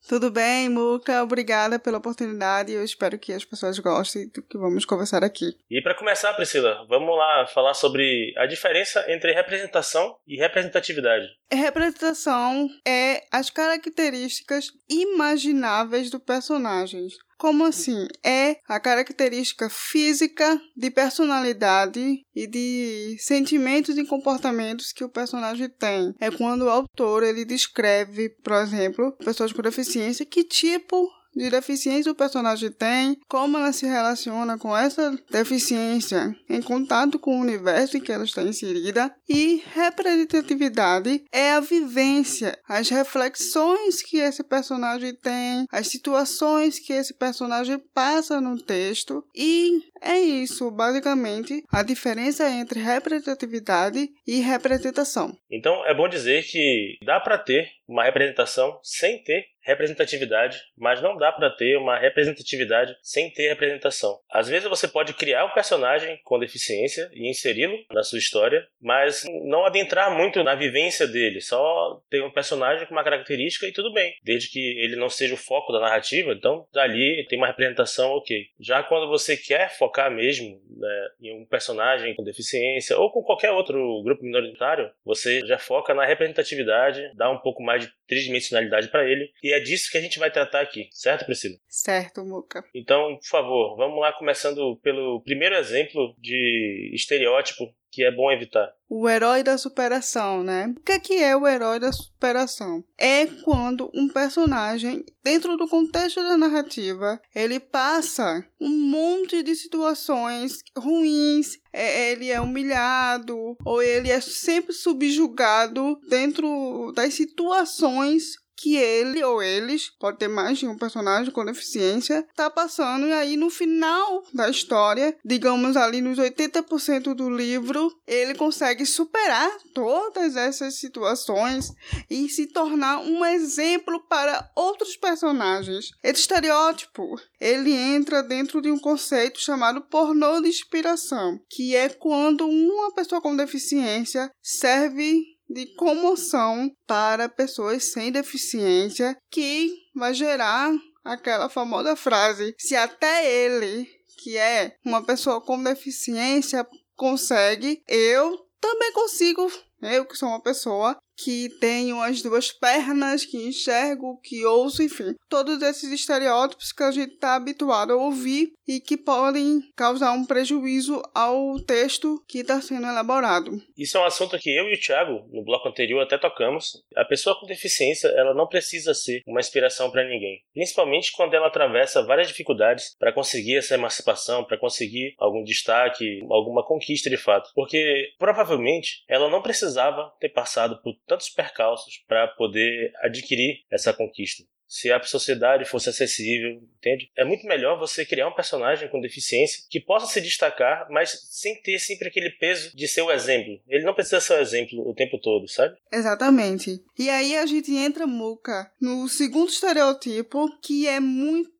Tudo 0.07 0.29
bem, 0.29 0.69
Muca? 0.69 1.23
Obrigada 1.23 1.79
pela 1.79 1.97
oportunidade. 1.97 2.71
Eu 2.71 2.83
espero 2.83 3.17
que 3.17 3.33
as 3.33 3.43
pessoas 3.43 3.79
gostem 3.79 4.27
do 4.29 4.43
que 4.43 4.57
vamos 4.57 4.85
conversar 4.85 5.23
aqui. 5.23 5.57
E 5.69 5.81
para 5.81 5.95
começar, 5.95 6.31
Priscila, 6.33 6.85
vamos 6.87 7.17
lá 7.17 7.47
falar 7.47 7.73
sobre 7.73 8.31
a 8.37 8.45
diferença 8.45 9.03
entre 9.11 9.33
representação 9.33 10.15
e 10.27 10.37
representatividade. 10.37 11.25
Representação 11.51 12.69
é 12.87 13.23
as 13.31 13.49
características 13.49 14.71
imagináveis 14.87 16.11
do 16.11 16.19
personagem. 16.19 17.07
Como 17.37 17.65
assim? 17.65 18.07
É 18.23 18.57
a 18.67 18.79
característica 18.79 19.69
física 19.69 20.59
de 20.75 20.89
personalidade 20.89 22.25
e 22.33 22.47
de 22.47 23.17
sentimentos 23.19 23.97
e 23.97 24.05
comportamentos 24.05 24.93
que 24.93 25.03
o 25.03 25.09
personagem 25.09 25.69
tem. 25.69 26.13
É 26.19 26.31
quando 26.31 26.63
o 26.63 26.69
autor 26.69 27.23
ele 27.23 27.43
descreve, 27.43 28.29
por 28.43 28.53
exemplo, 28.53 29.11
pessoas 29.23 29.51
com 29.51 29.61
deficiência, 29.61 30.25
que 30.25 30.43
tipo 30.43 31.09
de 31.35 31.49
deficiência 31.49 32.11
o 32.11 32.15
personagem 32.15 32.71
tem, 32.71 33.17
como 33.27 33.57
ela 33.57 33.73
se 33.73 33.85
relaciona 33.85 34.57
com 34.57 34.75
essa 34.75 35.17
deficiência 35.29 36.35
em 36.49 36.61
contato 36.61 37.19
com 37.19 37.37
o 37.37 37.41
universo 37.41 37.97
em 37.97 38.01
que 38.01 38.11
ela 38.11 38.23
está 38.23 38.41
inserida, 38.41 39.13
e 39.27 39.63
representatividade 39.73 41.23
é 41.31 41.51
a 41.51 41.59
vivência, 41.59 42.57
as 42.67 42.89
reflexões 42.89 44.01
que 44.01 44.17
esse 44.17 44.43
personagem 44.43 45.13
tem, 45.13 45.65
as 45.71 45.87
situações 45.87 46.79
que 46.79 46.93
esse 46.93 47.13
personagem 47.13 47.79
passa 47.93 48.39
no 48.39 48.61
texto, 48.61 49.23
e 49.35 49.81
é 50.01 50.19
isso, 50.19 50.69
basicamente, 50.71 51.63
a 51.71 51.81
diferença 51.81 52.49
entre 52.49 52.79
representatividade 52.79 54.09
e 54.25 54.39
representação. 54.39 55.35
Então, 55.49 55.85
é 55.85 55.93
bom 55.93 56.07
dizer 56.07 56.43
que 56.43 56.97
dá 57.03 57.19
para 57.19 57.37
ter 57.37 57.69
uma 57.87 58.03
representação 58.03 58.79
sem 58.83 59.23
ter 59.23 59.45
representatividade, 59.65 60.61
mas 60.77 61.01
não 61.01 61.17
dá 61.17 61.31
para 61.31 61.49
ter 61.49 61.77
uma 61.77 61.97
representatividade 61.97 62.95
sem 63.01 63.31
ter 63.31 63.49
representação. 63.49 64.19
Às 64.29 64.47
vezes 64.47 64.69
você 64.69 64.87
pode 64.87 65.13
criar 65.13 65.45
um 65.45 65.53
personagem 65.53 66.19
com 66.23 66.39
deficiência 66.39 67.09
e 67.13 67.29
inseri-lo 67.29 67.77
na 67.91 68.03
sua 68.03 68.19
história, 68.19 68.65
mas 68.81 69.23
não 69.45 69.65
adentrar 69.65 70.15
muito 70.15 70.43
na 70.43 70.55
vivência 70.55 71.07
dele, 71.07 71.41
só 71.41 72.01
ter 72.09 72.21
um 72.21 72.31
personagem 72.31 72.85
com 72.85 72.93
uma 72.93 73.03
característica 73.03 73.67
e 73.67 73.73
tudo 73.73 73.91
bem, 73.91 74.13
desde 74.23 74.49
que 74.49 74.59
ele 74.59 74.95
não 74.95 75.09
seja 75.09 75.33
o 75.33 75.37
foco 75.37 75.73
da 75.73 75.79
narrativa, 75.79 76.31
então 76.31 76.67
dali 76.71 77.25
tem 77.27 77.37
uma 77.37 77.47
representação 77.47 78.11
ok. 78.11 78.45
Já 78.59 78.83
quando 78.83 79.07
você 79.07 79.35
quer 79.35 79.75
focar 79.77 80.11
mesmo 80.11 80.61
né, 80.77 81.07
em 81.21 81.41
um 81.41 81.45
personagem 81.45 82.13
com 82.15 82.23
deficiência 82.23 82.97
ou 82.97 83.11
com 83.11 83.23
qualquer 83.23 83.51
outro 83.51 84.01
grupo 84.03 84.23
minoritário, 84.23 84.91
você 85.03 85.41
já 85.45 85.57
foca 85.57 85.93
na 85.93 86.05
representatividade, 86.05 87.11
dá 87.15 87.29
um 87.29 87.39
pouco 87.39 87.63
mais 87.63 87.83
de 87.83 87.91
tridimensionalidade 88.07 88.89
para 88.89 89.09
ele 89.09 89.31
e 89.43 89.53
é 89.55 89.59
disso 89.59 89.89
que 89.91 89.97
a 89.97 90.01
gente 90.01 90.19
vai 90.19 90.31
tratar 90.31 90.61
aqui, 90.61 90.87
certo, 90.91 91.25
Priscila? 91.25 91.55
Certo, 91.67 92.25
Muca. 92.25 92.63
Então, 92.73 93.17
por 93.17 93.27
favor, 93.27 93.75
vamos 93.77 93.99
lá 93.99 94.13
começando 94.13 94.77
pelo 94.83 95.21
primeiro 95.21 95.55
exemplo 95.55 96.15
de 96.19 96.91
estereótipo 96.93 97.73
que 97.95 98.03
é 98.03 98.11
bom 98.11 98.29
evitar? 98.29 98.73
O 98.89 99.07
herói 99.07 99.41
da 99.41 99.57
superação, 99.57 100.43
né? 100.43 100.73
O 100.77 100.99
que 100.99 101.13
é, 101.13 101.29
é 101.29 101.37
o 101.37 101.47
herói 101.47 101.79
da 101.79 101.93
superação? 101.93 102.83
É 102.97 103.25
quando 103.25 103.89
um 103.93 104.09
personagem, 104.09 105.05
dentro 105.23 105.55
do 105.55 105.65
contexto 105.65 106.21
da 106.21 106.35
narrativa, 106.35 107.21
ele 107.33 107.57
passa 107.57 108.45
um 108.59 108.69
monte 108.69 109.41
de 109.41 109.55
situações 109.55 110.59
ruins, 110.77 111.57
é, 111.71 112.11
ele 112.11 112.29
é 112.29 112.41
humilhado, 112.41 113.55
ou 113.63 113.81
ele 113.81 114.11
é 114.11 114.19
sempre 114.19 114.73
subjugado 114.73 115.97
dentro 116.09 116.91
das 116.93 117.13
situações 117.13 118.35
que 118.55 118.75
ele 118.75 119.23
ou 119.23 119.41
eles, 119.41 119.91
pode 119.99 120.17
ter 120.17 120.27
mais 120.27 120.57
de 120.57 120.67
um 120.67 120.77
personagem 120.77 121.31
com 121.31 121.45
deficiência, 121.45 122.25
tá 122.35 122.49
passando 122.49 123.07
e 123.07 123.13
aí 123.13 123.37
no 123.37 123.49
final 123.49 124.23
da 124.33 124.49
história, 124.49 125.15
digamos 125.23 125.75
ali 125.75 126.01
nos 126.01 126.17
80% 126.17 127.13
do 127.13 127.29
livro, 127.29 127.91
ele 128.07 128.35
consegue 128.35 128.85
superar 128.85 129.51
todas 129.73 130.35
essas 130.35 130.79
situações 130.79 131.71
e 132.09 132.29
se 132.29 132.47
tornar 132.47 132.99
um 132.99 133.25
exemplo 133.25 133.99
para 134.07 134.49
outros 134.55 134.95
personagens. 134.95 135.89
Esse 136.03 136.21
estereótipo, 136.21 137.15
ele 137.39 137.73
entra 137.73 138.23
dentro 138.23 138.61
de 138.61 138.71
um 138.71 138.79
conceito 138.79 139.39
chamado 139.39 139.81
pornô 139.81 140.41
de 140.41 140.49
inspiração, 140.49 141.39
que 141.49 141.75
é 141.75 141.89
quando 141.89 142.47
uma 142.47 142.93
pessoa 142.93 143.21
com 143.21 143.35
deficiência 143.35 144.31
serve 144.41 145.34
de 145.49 145.67
comoção 145.75 146.71
para 146.87 147.29
pessoas 147.29 147.91
sem 147.91 148.11
deficiência, 148.11 149.17
que 149.29 149.73
vai 149.95 150.13
gerar 150.13 150.71
aquela 151.03 151.49
famosa 151.49 151.95
frase: 151.95 152.55
se 152.57 152.75
até 152.75 153.29
ele, 153.29 153.87
que 154.17 154.37
é 154.37 154.75
uma 154.83 155.03
pessoa 155.03 155.39
com 155.39 155.61
deficiência, 155.61 156.65
consegue, 156.95 157.83
eu 157.87 158.45
também 158.59 158.91
consigo. 158.93 159.51
Eu 159.93 160.05
que 160.05 160.17
sou 160.17 160.29
uma 160.29 160.41
pessoa 160.41 160.97
que 161.17 161.49
tenho 161.59 162.01
as 162.01 162.21
duas 162.21 162.51
pernas, 162.51 163.25
que 163.25 163.37
enxergo, 163.37 164.19
que 164.21 164.45
ouço, 164.45 164.83
enfim. 164.83 165.15
Todos 165.29 165.61
esses 165.61 165.91
estereótipos 165.91 166.71
que 166.71 166.83
a 166.83 166.91
gente 166.91 167.13
está 167.13 167.35
habituado 167.35 167.93
a 167.93 167.95
ouvir 167.95 168.51
e 168.67 168.79
que 168.79 168.97
podem 168.97 169.61
causar 169.75 170.11
um 170.11 170.25
prejuízo 170.25 171.01
ao 171.13 171.59
texto 171.61 172.21
que 172.27 172.39
está 172.39 172.59
sendo 172.61 172.87
elaborado. 172.87 173.61
Isso 173.77 173.97
é 173.97 174.01
um 174.01 174.05
assunto 174.05 174.37
que 174.39 174.49
eu 174.49 174.67
e 174.67 174.73
o 174.73 174.79
Thiago, 174.79 175.27
no 175.31 175.43
bloco 175.43 175.67
anterior, 175.67 176.01
até 176.01 176.17
tocamos. 176.17 176.83
A 176.95 177.05
pessoa 177.05 177.39
com 177.39 177.45
deficiência, 177.45 178.07
ela 178.09 178.33
não 178.33 178.47
precisa 178.47 178.93
ser 178.93 179.21
uma 179.25 179.39
inspiração 179.39 179.91
para 179.91 180.07
ninguém. 180.07 180.41
Principalmente 180.53 181.11
quando 181.15 181.33
ela 181.33 181.47
atravessa 181.47 182.05
várias 182.05 182.27
dificuldades 182.27 182.95
para 182.99 183.13
conseguir 183.13 183.57
essa 183.57 183.75
emancipação, 183.75 184.43
para 184.43 184.57
conseguir 184.57 185.13
algum 185.19 185.43
destaque, 185.43 186.21
alguma 186.29 186.65
conquista 186.65 187.09
de 187.09 187.17
fato. 187.17 187.49
Porque 187.53 188.09
provavelmente 188.17 189.03
ela 189.07 189.29
não 189.29 189.41
precisava 189.75 190.13
ter 190.19 190.29
passado 190.29 190.81
por 190.81 190.95
tantos 191.05 191.29
percalços 191.29 192.03
para 192.07 192.27
poder 192.29 192.93
adquirir 193.01 193.63
essa 193.69 193.93
conquista. 193.93 194.43
Se 194.67 194.91
a 194.91 195.01
sociedade 195.03 195.63
fosse 195.63 195.89
acessível, 195.89 196.59
entende? 196.77 197.11
É 197.15 197.23
muito 197.23 197.45
melhor 197.45 197.77
você 197.77 198.03
criar 198.03 198.27
um 198.27 198.33
personagem 198.33 198.89
com 198.89 198.99
deficiência 198.99 199.63
que 199.69 199.79
possa 199.79 200.07
se 200.07 200.19
destacar, 200.19 200.87
mas 200.89 201.11
sem 201.29 201.61
ter 201.61 201.77
sempre 201.77 202.07
aquele 202.07 202.31
peso 202.31 202.75
de 202.75 202.87
ser 202.87 203.03
o 203.03 203.11
exemplo. 203.11 203.61
Ele 203.67 203.83
não 203.83 203.93
precisa 203.93 204.19
ser 204.19 204.33
o 204.33 204.41
exemplo 204.41 204.89
o 204.89 204.95
tempo 204.95 205.19
todo, 205.19 205.47
sabe? 205.47 205.77
Exatamente. 205.93 206.83
E 206.97 207.09
aí 207.09 207.37
a 207.37 207.45
gente 207.45 207.75
entra, 207.75 208.07
Muca, 208.07 208.71
no 208.81 209.07
segundo 209.07 209.49
estereotipo, 209.49 210.49
que 210.61 210.87
é 210.87 210.99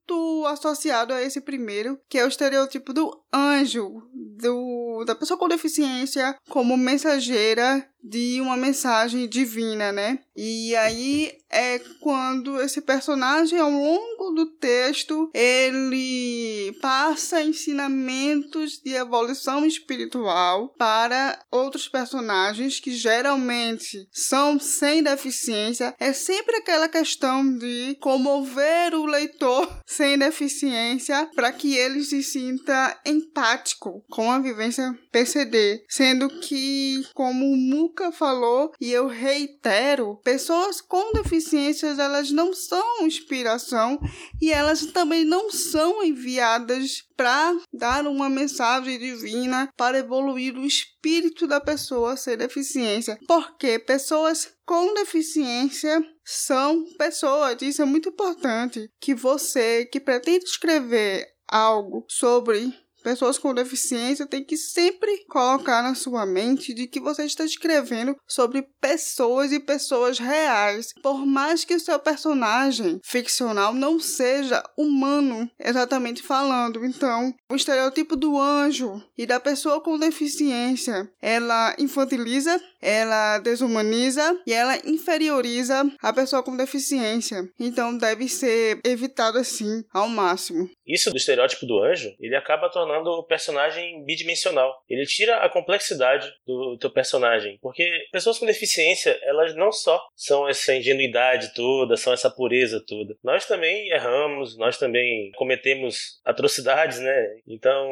muito 0.08 0.46
associado 0.46 1.14
a 1.14 1.22
esse 1.22 1.42
primeiro, 1.42 2.00
que 2.08 2.18
é 2.18 2.26
o 2.26 2.28
estereotipo 2.28 2.94
do 2.94 3.12
anjo, 3.34 4.04
do, 4.14 5.04
da 5.06 5.16
pessoa 5.16 5.38
com 5.38 5.48
deficiência 5.48 6.38
como 6.50 6.78
mensageira 6.78 7.88
de 8.08 8.40
uma 8.40 8.56
mensagem 8.56 9.28
divina, 9.28 9.92
né? 9.92 10.20
E 10.36 10.76
aí 10.76 11.32
é 11.50 11.80
quando 12.02 12.62
esse 12.62 12.82
personagem, 12.82 13.58
ao 13.58 13.72
longo 13.72 14.32
do 14.32 14.46
texto, 14.46 15.32
ele 15.34 16.72
passa 16.82 17.42
ensinamentos 17.42 18.80
de 18.84 18.94
evolução 18.94 19.66
espiritual 19.66 20.70
para 20.78 21.40
outros 21.50 21.88
personagens 21.88 22.80
que 22.80 22.92
geralmente 22.92 24.08
são 24.12 24.60
sem 24.60 25.02
deficiência. 25.02 25.96
É 26.00 26.14
sempre 26.14 26.58
aquela 26.58 26.88
questão 26.88 27.58
de 27.58 27.98
comover 28.02 28.94
o 28.94 29.06
leitor 29.06 29.68
sem 29.96 30.18
deficiência 30.18 31.30
para 31.34 31.52
que 31.52 31.76
ele 31.76 32.04
se 32.04 32.22
sinta 32.22 33.00
empático 33.06 34.04
com 34.10 34.30
a 34.30 34.40
vivência 34.40 34.94
PCD, 35.12 35.86
sendo 35.90 36.28
que, 36.42 37.02
como 37.14 37.46
o 37.46 37.56
Muca 37.56 38.12
falou 38.12 38.74
e 38.80 38.92
eu 38.92 39.08
reitero, 39.08 40.20
pessoas 40.24 40.82
com 40.82 41.14
deficiências 41.14 41.98
elas 41.98 42.30
não 42.32 42.54
são 42.54 43.06
inspiração 43.06 43.98
e 44.42 44.52
elas 44.52 44.86
também 44.88 45.24
não 45.24 45.50
são 45.50 46.04
enviadas 46.04 47.04
para 47.16 47.56
dar 47.74 48.06
uma 48.06 48.30
mensagem 48.30 49.00
divina 49.00 49.70
para 49.78 50.00
evoluir 50.00 50.58
o 50.58 50.66
espírito 50.66 51.48
da 51.48 51.62
pessoa 51.62 52.18
sem 52.18 52.36
deficiência, 52.36 53.18
porque 53.26 53.80
pessoas 53.80 54.55
com 54.66 54.94
deficiência 54.96 56.02
são 56.24 56.84
pessoas, 56.98 57.62
isso 57.62 57.82
é 57.82 57.86
muito 57.86 58.10
importante 58.10 58.90
que 59.00 59.14
você 59.14 59.86
que 59.86 60.00
pretende 60.00 60.46
escrever 60.46 61.28
algo 61.48 62.06
sobre 62.10 62.74
pessoas 63.06 63.38
com 63.38 63.54
deficiência 63.54 64.26
tem 64.26 64.44
que 64.44 64.58
sempre 64.58 65.24
colocar 65.30 65.84
na 65.84 65.94
sua 65.94 66.26
mente 66.26 66.74
de 66.74 66.88
que 66.88 67.00
você 67.00 67.24
está 67.24 67.46
escrevendo 67.46 68.16
sobre 68.28 68.64
pessoas 68.82 69.52
e 69.52 69.60
pessoas 69.60 70.18
reais. 70.18 70.92
Por 71.04 71.24
mais 71.24 71.64
que 71.64 71.76
o 71.76 71.80
seu 71.80 72.00
personagem 72.00 73.00
ficcional 73.04 73.76
não 73.76 74.00
seja 74.00 74.64
humano, 74.76 75.48
exatamente 75.60 76.24
falando. 76.24 76.84
Então, 76.84 77.32
o 77.48 77.56
estereotipo 77.56 78.16
do 78.16 78.40
anjo 78.40 79.00
e 79.16 79.28
da 79.28 79.40
pessoa 79.40 79.80
com 79.80 80.00
deficiência, 80.00 81.08
ela 81.22 81.76
infantiliza, 81.78 82.60
ela 82.82 83.38
desumaniza 83.38 84.36
e 84.48 84.52
ela 84.52 84.78
inferioriza 84.84 85.88
a 86.02 86.12
pessoa 86.12 86.42
com 86.42 86.58
deficiência. 86.58 87.48
Então, 87.60 87.96
deve 87.96 88.28
ser 88.28 88.80
evitado 88.84 89.38
assim 89.38 89.84
ao 89.94 90.10
máximo. 90.10 90.68
Isso 90.88 91.12
do 91.12 91.18
estereótipo 91.18 91.68
do 91.68 91.84
anjo, 91.84 92.12
ele 92.20 92.36
acaba 92.36 92.68
tornando 92.68 92.95
tornando 92.96 93.12
o 93.12 93.24
personagem 93.24 94.04
bidimensional. 94.04 94.74
Ele 94.90 95.06
tira 95.06 95.38
a 95.38 95.50
complexidade 95.50 96.32
do 96.46 96.78
teu 96.78 96.90
personagem, 96.90 97.58
porque 97.62 98.08
pessoas 98.12 98.38
com 98.38 98.46
deficiência, 98.46 99.18
elas 99.24 99.56
não 99.56 99.72
só 99.72 100.02
são 100.16 100.48
essa 100.48 100.76
ingenuidade 100.76 101.54
toda, 101.54 101.98
são 101.98 102.14
essa 102.14 102.30
pureza 102.30 102.84
toda. 102.86 103.16
Nós 103.24 103.46
também 103.46 103.90
erramos, 103.90 104.58
nós 104.58 104.78
também 104.78 105.32
cometemos 105.36 106.20
atrocidades, 106.24 107.00
né? 107.00 107.28
Então, 107.48 107.90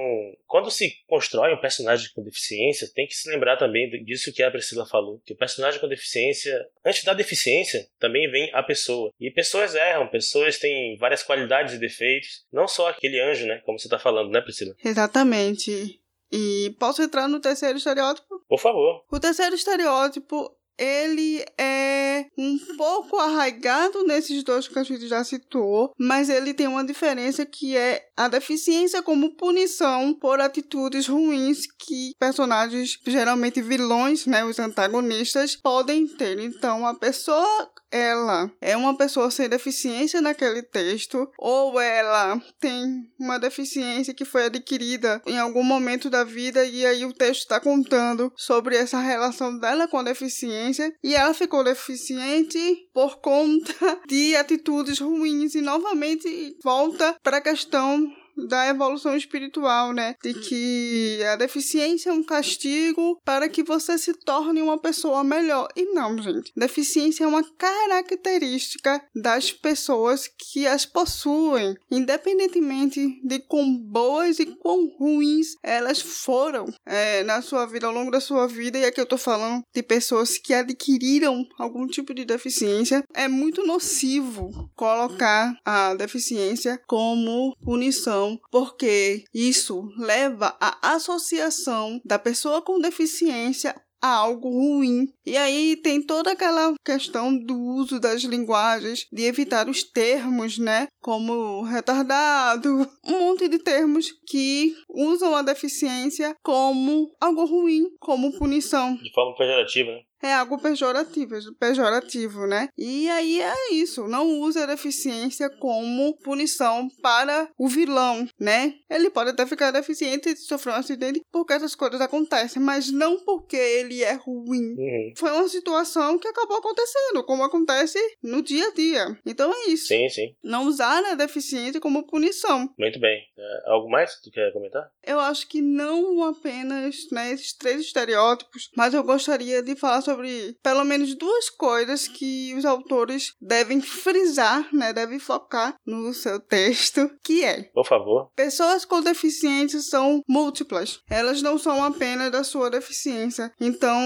quando 0.48 0.72
se 0.72 0.94
constrói 1.08 1.54
um 1.54 1.62
personagem 1.62 2.10
com 2.14 2.24
deficiência, 2.24 2.90
tem 2.94 3.08
que 3.08 3.16
se 3.16 3.30
lembrar 3.30 3.58
também 3.58 3.90
disso 4.04 4.34
que 4.34 4.44
a 4.44 4.52
Priscila 4.52 4.86
falou, 4.86 5.22
que 5.26 5.34
o 5.34 5.38
personagem 5.38 5.80
com 5.80 5.88
deficiência, 5.88 6.54
antes 6.86 7.04
da 7.04 7.14
deficiência, 7.14 7.88
também 8.00 8.30
vem 8.30 8.50
a 8.54 8.64
pessoa. 8.64 9.12
E 9.20 9.32
pessoas 9.32 9.76
erram, 9.76 10.08
pessoas 10.08 10.58
têm 10.58 10.96
várias 10.98 11.24
qualidades 11.24 11.74
e 11.74 11.80
defeitos, 11.80 12.46
não 12.52 12.68
só 12.68 12.90
aquele 12.90 13.20
anjo, 13.20 13.46
né, 13.46 13.62
como 13.66 13.80
você 13.80 13.88
está 13.88 14.00
falando, 14.00 14.32
né, 14.32 14.42
Priscila? 14.42 14.76
Exatamente. 14.94 16.00
E 16.32 16.76
posso 16.80 17.02
entrar 17.02 17.28
no 17.28 17.40
terceiro 17.40 17.78
estereótipo? 17.78 18.40
Por 18.48 18.60
favor. 18.60 19.04
O 19.12 19.20
terceiro 19.20 19.56
estereótipo 19.56 20.56
ele 20.78 21.44
é 21.58 22.26
um 22.38 22.58
pouco 22.78 23.18
arraigado 23.18 24.04
nesses 24.06 24.44
dois 24.44 24.68
que 24.68 24.78
a 24.78 24.84
gente 24.84 25.08
já 25.08 25.24
citou, 25.24 25.92
mas 25.98 26.30
ele 26.30 26.54
tem 26.54 26.68
uma 26.68 26.84
diferença 26.84 27.46
que 27.46 27.78
é 27.78 28.08
a 28.16 28.28
deficiência 28.28 29.02
como 29.02 29.36
punição 29.36 30.14
por 30.14 30.40
atitudes 30.40 31.08
ruins 31.08 31.66
que 31.80 32.14
personagens, 32.20 33.00
geralmente 33.06 33.62
vilões, 33.62 34.26
né, 34.26 34.46
os 34.46 34.60
antagonistas, 34.60 35.56
podem 35.56 36.08
ter. 36.08 36.40
Então, 36.40 36.86
a 36.86 36.94
pessoa 36.94 37.72
ela 37.94 38.52
é 38.60 38.76
uma 38.76 38.98
pessoa 38.98 39.30
sem 39.30 39.48
deficiência 39.48 40.20
naquele 40.20 40.64
texto, 40.64 41.30
ou 41.38 41.80
ela 41.80 42.42
tem 42.60 43.08
uma 43.20 43.38
deficiência 43.38 44.16
que 44.16 44.26
foi 44.26 44.46
adquirida 44.46 45.22
em 45.28 45.38
algum 45.38 45.64
momento 45.64 46.10
da 46.10 46.24
vida, 46.24 46.66
e 46.66 46.84
aí 46.88 47.06
o 47.06 47.14
texto 47.14 47.42
está 47.42 47.60
contando 47.60 48.34
sobre 48.36 48.76
essa 48.76 49.00
relação 49.00 49.60
dela 49.60 49.88
com 49.88 50.00
a 50.00 50.04
deficiência, 50.04 50.92
e 51.04 51.14
ela 51.14 51.36
ficou 51.36 51.64
deficiente 51.64 52.90
por 52.92 53.18
conta 53.18 53.74
de 54.10 54.36
atitudes 54.36 55.00
ruins, 55.00 55.54
e 55.54 55.62
novamente 55.62 56.58
volta 56.64 57.16
para 57.22 57.38
a 57.38 57.42
questão 57.42 58.12
da 58.38 58.68
evolução 58.68 59.16
espiritual, 59.16 59.94
né? 59.94 60.16
De 60.24 60.34
que 60.34 61.24
a 61.24 61.36
deficiência 61.36 62.10
é 62.10 62.14
um 62.14 62.24
castigo 62.24 63.20
para 63.24 63.48
que 63.50 63.64
você 63.64 63.98
se 63.98 64.14
torne 64.14 64.62
uma 64.62 64.78
pessoa 64.78 65.24
melhor. 65.24 65.68
E 65.76 65.86
não, 65.94 66.22
gente. 66.22 66.52
Deficiência 66.56 67.24
é 67.24 67.28
uma 67.28 67.44
característica 67.44 69.04
das 69.16 69.52
pessoas 69.52 70.28
que 70.28 70.68
as 70.68 70.86
possuem, 70.86 71.76
independentemente 71.90 73.20
de 73.24 73.40
quão 73.40 73.76
boas 73.78 74.40
e 74.40 74.46
quão 74.46 74.88
ruins 74.98 75.56
elas 75.64 76.02
foram 76.02 76.66
é, 76.86 77.24
na 77.24 77.42
sua 77.42 77.66
vida, 77.66 77.88
ao 77.88 77.94
longo 77.94 78.12
da 78.12 78.20
sua 78.20 78.48
vida. 78.48 78.78
E 78.78 78.86
aqui 78.86 79.00
eu 79.00 79.06
tô 79.06 79.18
falando 79.18 79.64
de 79.74 79.84
pessoas 79.84 80.38
que 80.38 80.54
adquiriram 80.54 81.46
algum 81.58 81.88
tipo 81.88 82.14
de 82.14 82.26
deficiência. 82.26 83.04
É 83.14 83.28
muito 83.28 83.66
nocivo 83.66 84.70
colocar 84.76 85.56
a 85.66 85.94
deficiência 85.94 86.80
como 86.88 87.56
punição 87.64 88.23
porque 88.52 89.24
isso 89.34 89.90
leva 89.98 90.56
à 90.60 90.94
associação 90.96 92.02
da 92.04 92.20
pessoa 92.20 92.62
com 92.62 92.80
deficiência 92.80 93.76
a 94.04 94.18
algo 94.18 94.50
ruim. 94.50 95.08
E 95.26 95.38
aí 95.38 95.78
tem 95.78 96.02
toda 96.02 96.34
aquela 96.34 96.74
questão 96.84 97.34
do 97.38 97.58
uso 97.58 98.02
das 98.02 98.22
linguagens, 98.24 99.08
de 99.10 99.24
evitar 99.24 99.70
os 99.70 99.82
termos, 99.82 100.58
né? 100.58 100.90
Como 101.02 101.62
retardado, 101.62 102.86
um 103.08 103.20
monte 103.20 103.48
de 103.48 103.60
termos 103.60 104.12
que 104.28 104.76
usam 104.90 105.34
a 105.34 105.42
deficiência 105.42 106.36
como 106.44 107.16
algo 107.22 107.46
ruim, 107.46 107.86
como 107.98 108.38
punição. 108.38 108.96
De 108.98 109.14
forma 109.14 109.38
pejorativa, 109.38 109.92
né? 109.92 110.02
É 110.24 110.34
algo 110.34 110.58
pejorativo, 110.58 111.36
pejorativo, 111.60 112.48
né? 112.48 112.70
E 112.78 113.10
aí 113.10 113.42
é 113.42 113.74
isso, 113.74 114.08
não 114.08 114.40
use 114.40 114.58
a 114.58 114.66
deficiência 114.66 115.50
como 115.60 116.18
punição 116.24 116.88
para 117.02 117.50
o 117.58 117.68
vilão, 117.68 118.26
né? 118.40 118.74
Ele 118.90 119.10
pode 119.10 119.32
até 119.32 119.46
ficar 119.46 119.72
deficiente 119.72 120.30
e 120.30 120.38
sofrer 120.38 120.72
um 120.72 120.78
acidente 120.78 121.22
porque 121.32 121.54
essas 121.54 121.76
coisas 121.76 122.00
acontecem, 122.00 122.62
mas 122.62 122.90
não 122.90 123.20
porque 123.20 123.58
ele 123.58 124.02
é 124.02 124.14
ruim. 124.14 124.76
Uhum. 124.78 125.14
Foi 125.18 125.32
uma 125.32 125.48
situação 125.50 126.18
que 126.18 126.28
acabou 126.28 126.58
acontecendo, 126.58 127.24
como 127.26 127.44
acontece 127.44 128.00
no 128.24 128.42
dia 128.42 128.68
a 128.68 128.74
dia. 128.74 129.18
Então 129.26 129.52
é 129.52 129.70
isso. 129.70 129.88
Sim, 129.88 130.08
sim. 130.10 130.36
Não 130.44 130.66
usar 130.68 131.04
a 131.06 131.16
deficiência 131.16 131.82
como 131.82 132.08
punição. 132.08 132.70
Muito 132.80 133.00
bem. 133.00 133.22
É, 133.38 133.72
algo 133.72 133.90
mais 133.90 134.16
que 134.16 134.24
tu 134.24 134.32
quer 134.32 134.54
comentar? 134.54 134.90
Eu 135.06 135.20
acho 135.20 135.48
que 135.48 135.62
não 135.62 136.24
apenas 136.24 137.10
né, 137.12 137.34
esses 137.34 137.54
três 137.54 137.82
estereótipos, 137.82 138.70
mas 138.76 138.94
eu 138.94 139.04
gostaria 139.04 139.62
de 139.62 139.76
falar 139.76 140.02
sobre 140.02 140.13
sobre 140.14 140.56
pelo 140.62 140.84
menos 140.84 141.16
duas 141.16 141.50
coisas 141.50 142.08
que 142.08 142.54
os 142.56 142.66
autores 142.66 143.34
devem 143.42 143.82
frisar, 143.82 144.68
né, 144.74 144.94
devem 144.94 145.20
focar 145.20 145.76
no 145.86 146.14
seu 146.14 146.40
texto, 146.40 147.10
que 147.24 147.44
é, 147.44 147.64
por 147.74 147.86
favor, 147.86 148.30
pessoas 148.36 148.86
com 148.86 149.02
deficiência 149.02 149.80
são 149.82 150.22
múltiplas. 150.28 151.00
Elas 151.10 151.42
não 151.42 151.58
são 151.58 151.84
apenas 151.84 152.32
da 152.32 152.44
sua 152.44 152.70
deficiência. 152.70 153.52
Então, 153.60 154.00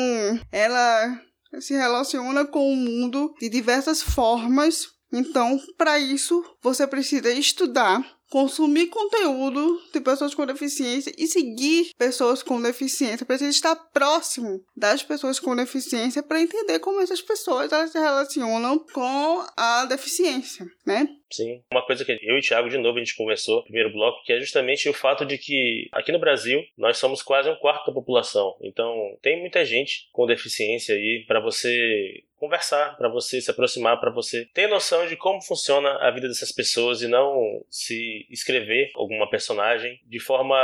ela 0.51 1.21
se 1.59 1.73
relaciona 1.73 2.45
com 2.45 2.71
o 2.71 2.75
mundo 2.75 3.33
de 3.39 3.49
diversas 3.49 4.01
formas. 4.01 4.85
Então, 5.11 5.59
para 5.77 5.97
isso, 5.97 6.43
você 6.61 6.85
precisa 6.85 7.31
estudar 7.31 8.05
consumir 8.29 8.87
conteúdo 8.87 9.81
de 9.93 10.01
pessoas 10.01 10.33
com 10.33 10.45
deficiência 10.45 11.13
e 11.17 11.27
seguir 11.27 11.91
pessoas 11.97 12.43
com 12.43 12.61
deficiência. 12.61 13.25
Precisa 13.25 13.49
estar 13.49 13.75
próximo 13.75 14.61
das 14.75 15.03
pessoas 15.03 15.39
com 15.39 15.55
deficiência 15.55 16.21
para 16.21 16.41
entender 16.41 16.79
como 16.79 17.01
essas 17.01 17.21
pessoas 17.21 17.71
elas 17.71 17.91
se 17.91 17.99
relacionam 17.99 18.79
com 18.93 19.45
a 19.55 19.85
deficiência, 19.85 20.65
né? 20.85 21.07
Sim. 21.29 21.61
Uma 21.71 21.85
coisa 21.85 22.05
que 22.05 22.11
eu 22.11 22.35
e 22.35 22.39
o 22.39 22.41
Thiago, 22.41 22.69
de 22.69 22.77
novo, 22.77 22.97
a 22.97 22.99
gente 22.99 23.15
conversou 23.15 23.57
no 23.57 23.63
primeiro 23.63 23.91
bloco, 23.91 24.23
que 24.23 24.33
é 24.33 24.39
justamente 24.39 24.87
o 24.87 24.93
fato 24.93 25.25
de 25.25 25.37
que 25.37 25.89
aqui 25.91 26.11
no 26.11 26.19
Brasil 26.19 26.63
nós 26.77 26.97
somos 26.97 27.21
quase 27.21 27.49
um 27.49 27.55
quarto 27.55 27.87
da 27.87 27.93
população. 27.93 28.55
Então 28.61 29.17
tem 29.21 29.39
muita 29.39 29.65
gente 29.65 30.07
com 30.11 30.25
deficiência 30.25 30.95
aí 30.95 31.25
para 31.27 31.39
você 31.39 32.23
conversar, 32.37 32.95
para 32.97 33.09
você 33.09 33.41
se 33.41 33.49
aproximar, 33.51 33.99
para 33.99 34.11
você 34.11 34.45
ter 34.53 34.67
noção 34.67 35.07
de 35.07 35.15
como 35.15 35.41
funciona 35.41 35.89
a 36.01 36.11
vida 36.11 36.27
dessas 36.27 36.51
pessoas 36.51 37.01
e 37.01 37.07
não 37.07 37.63
se 37.69 38.27
escrever 38.29 38.91
alguma 38.95 39.29
personagem 39.29 39.99
de 40.05 40.19
forma 40.19 40.55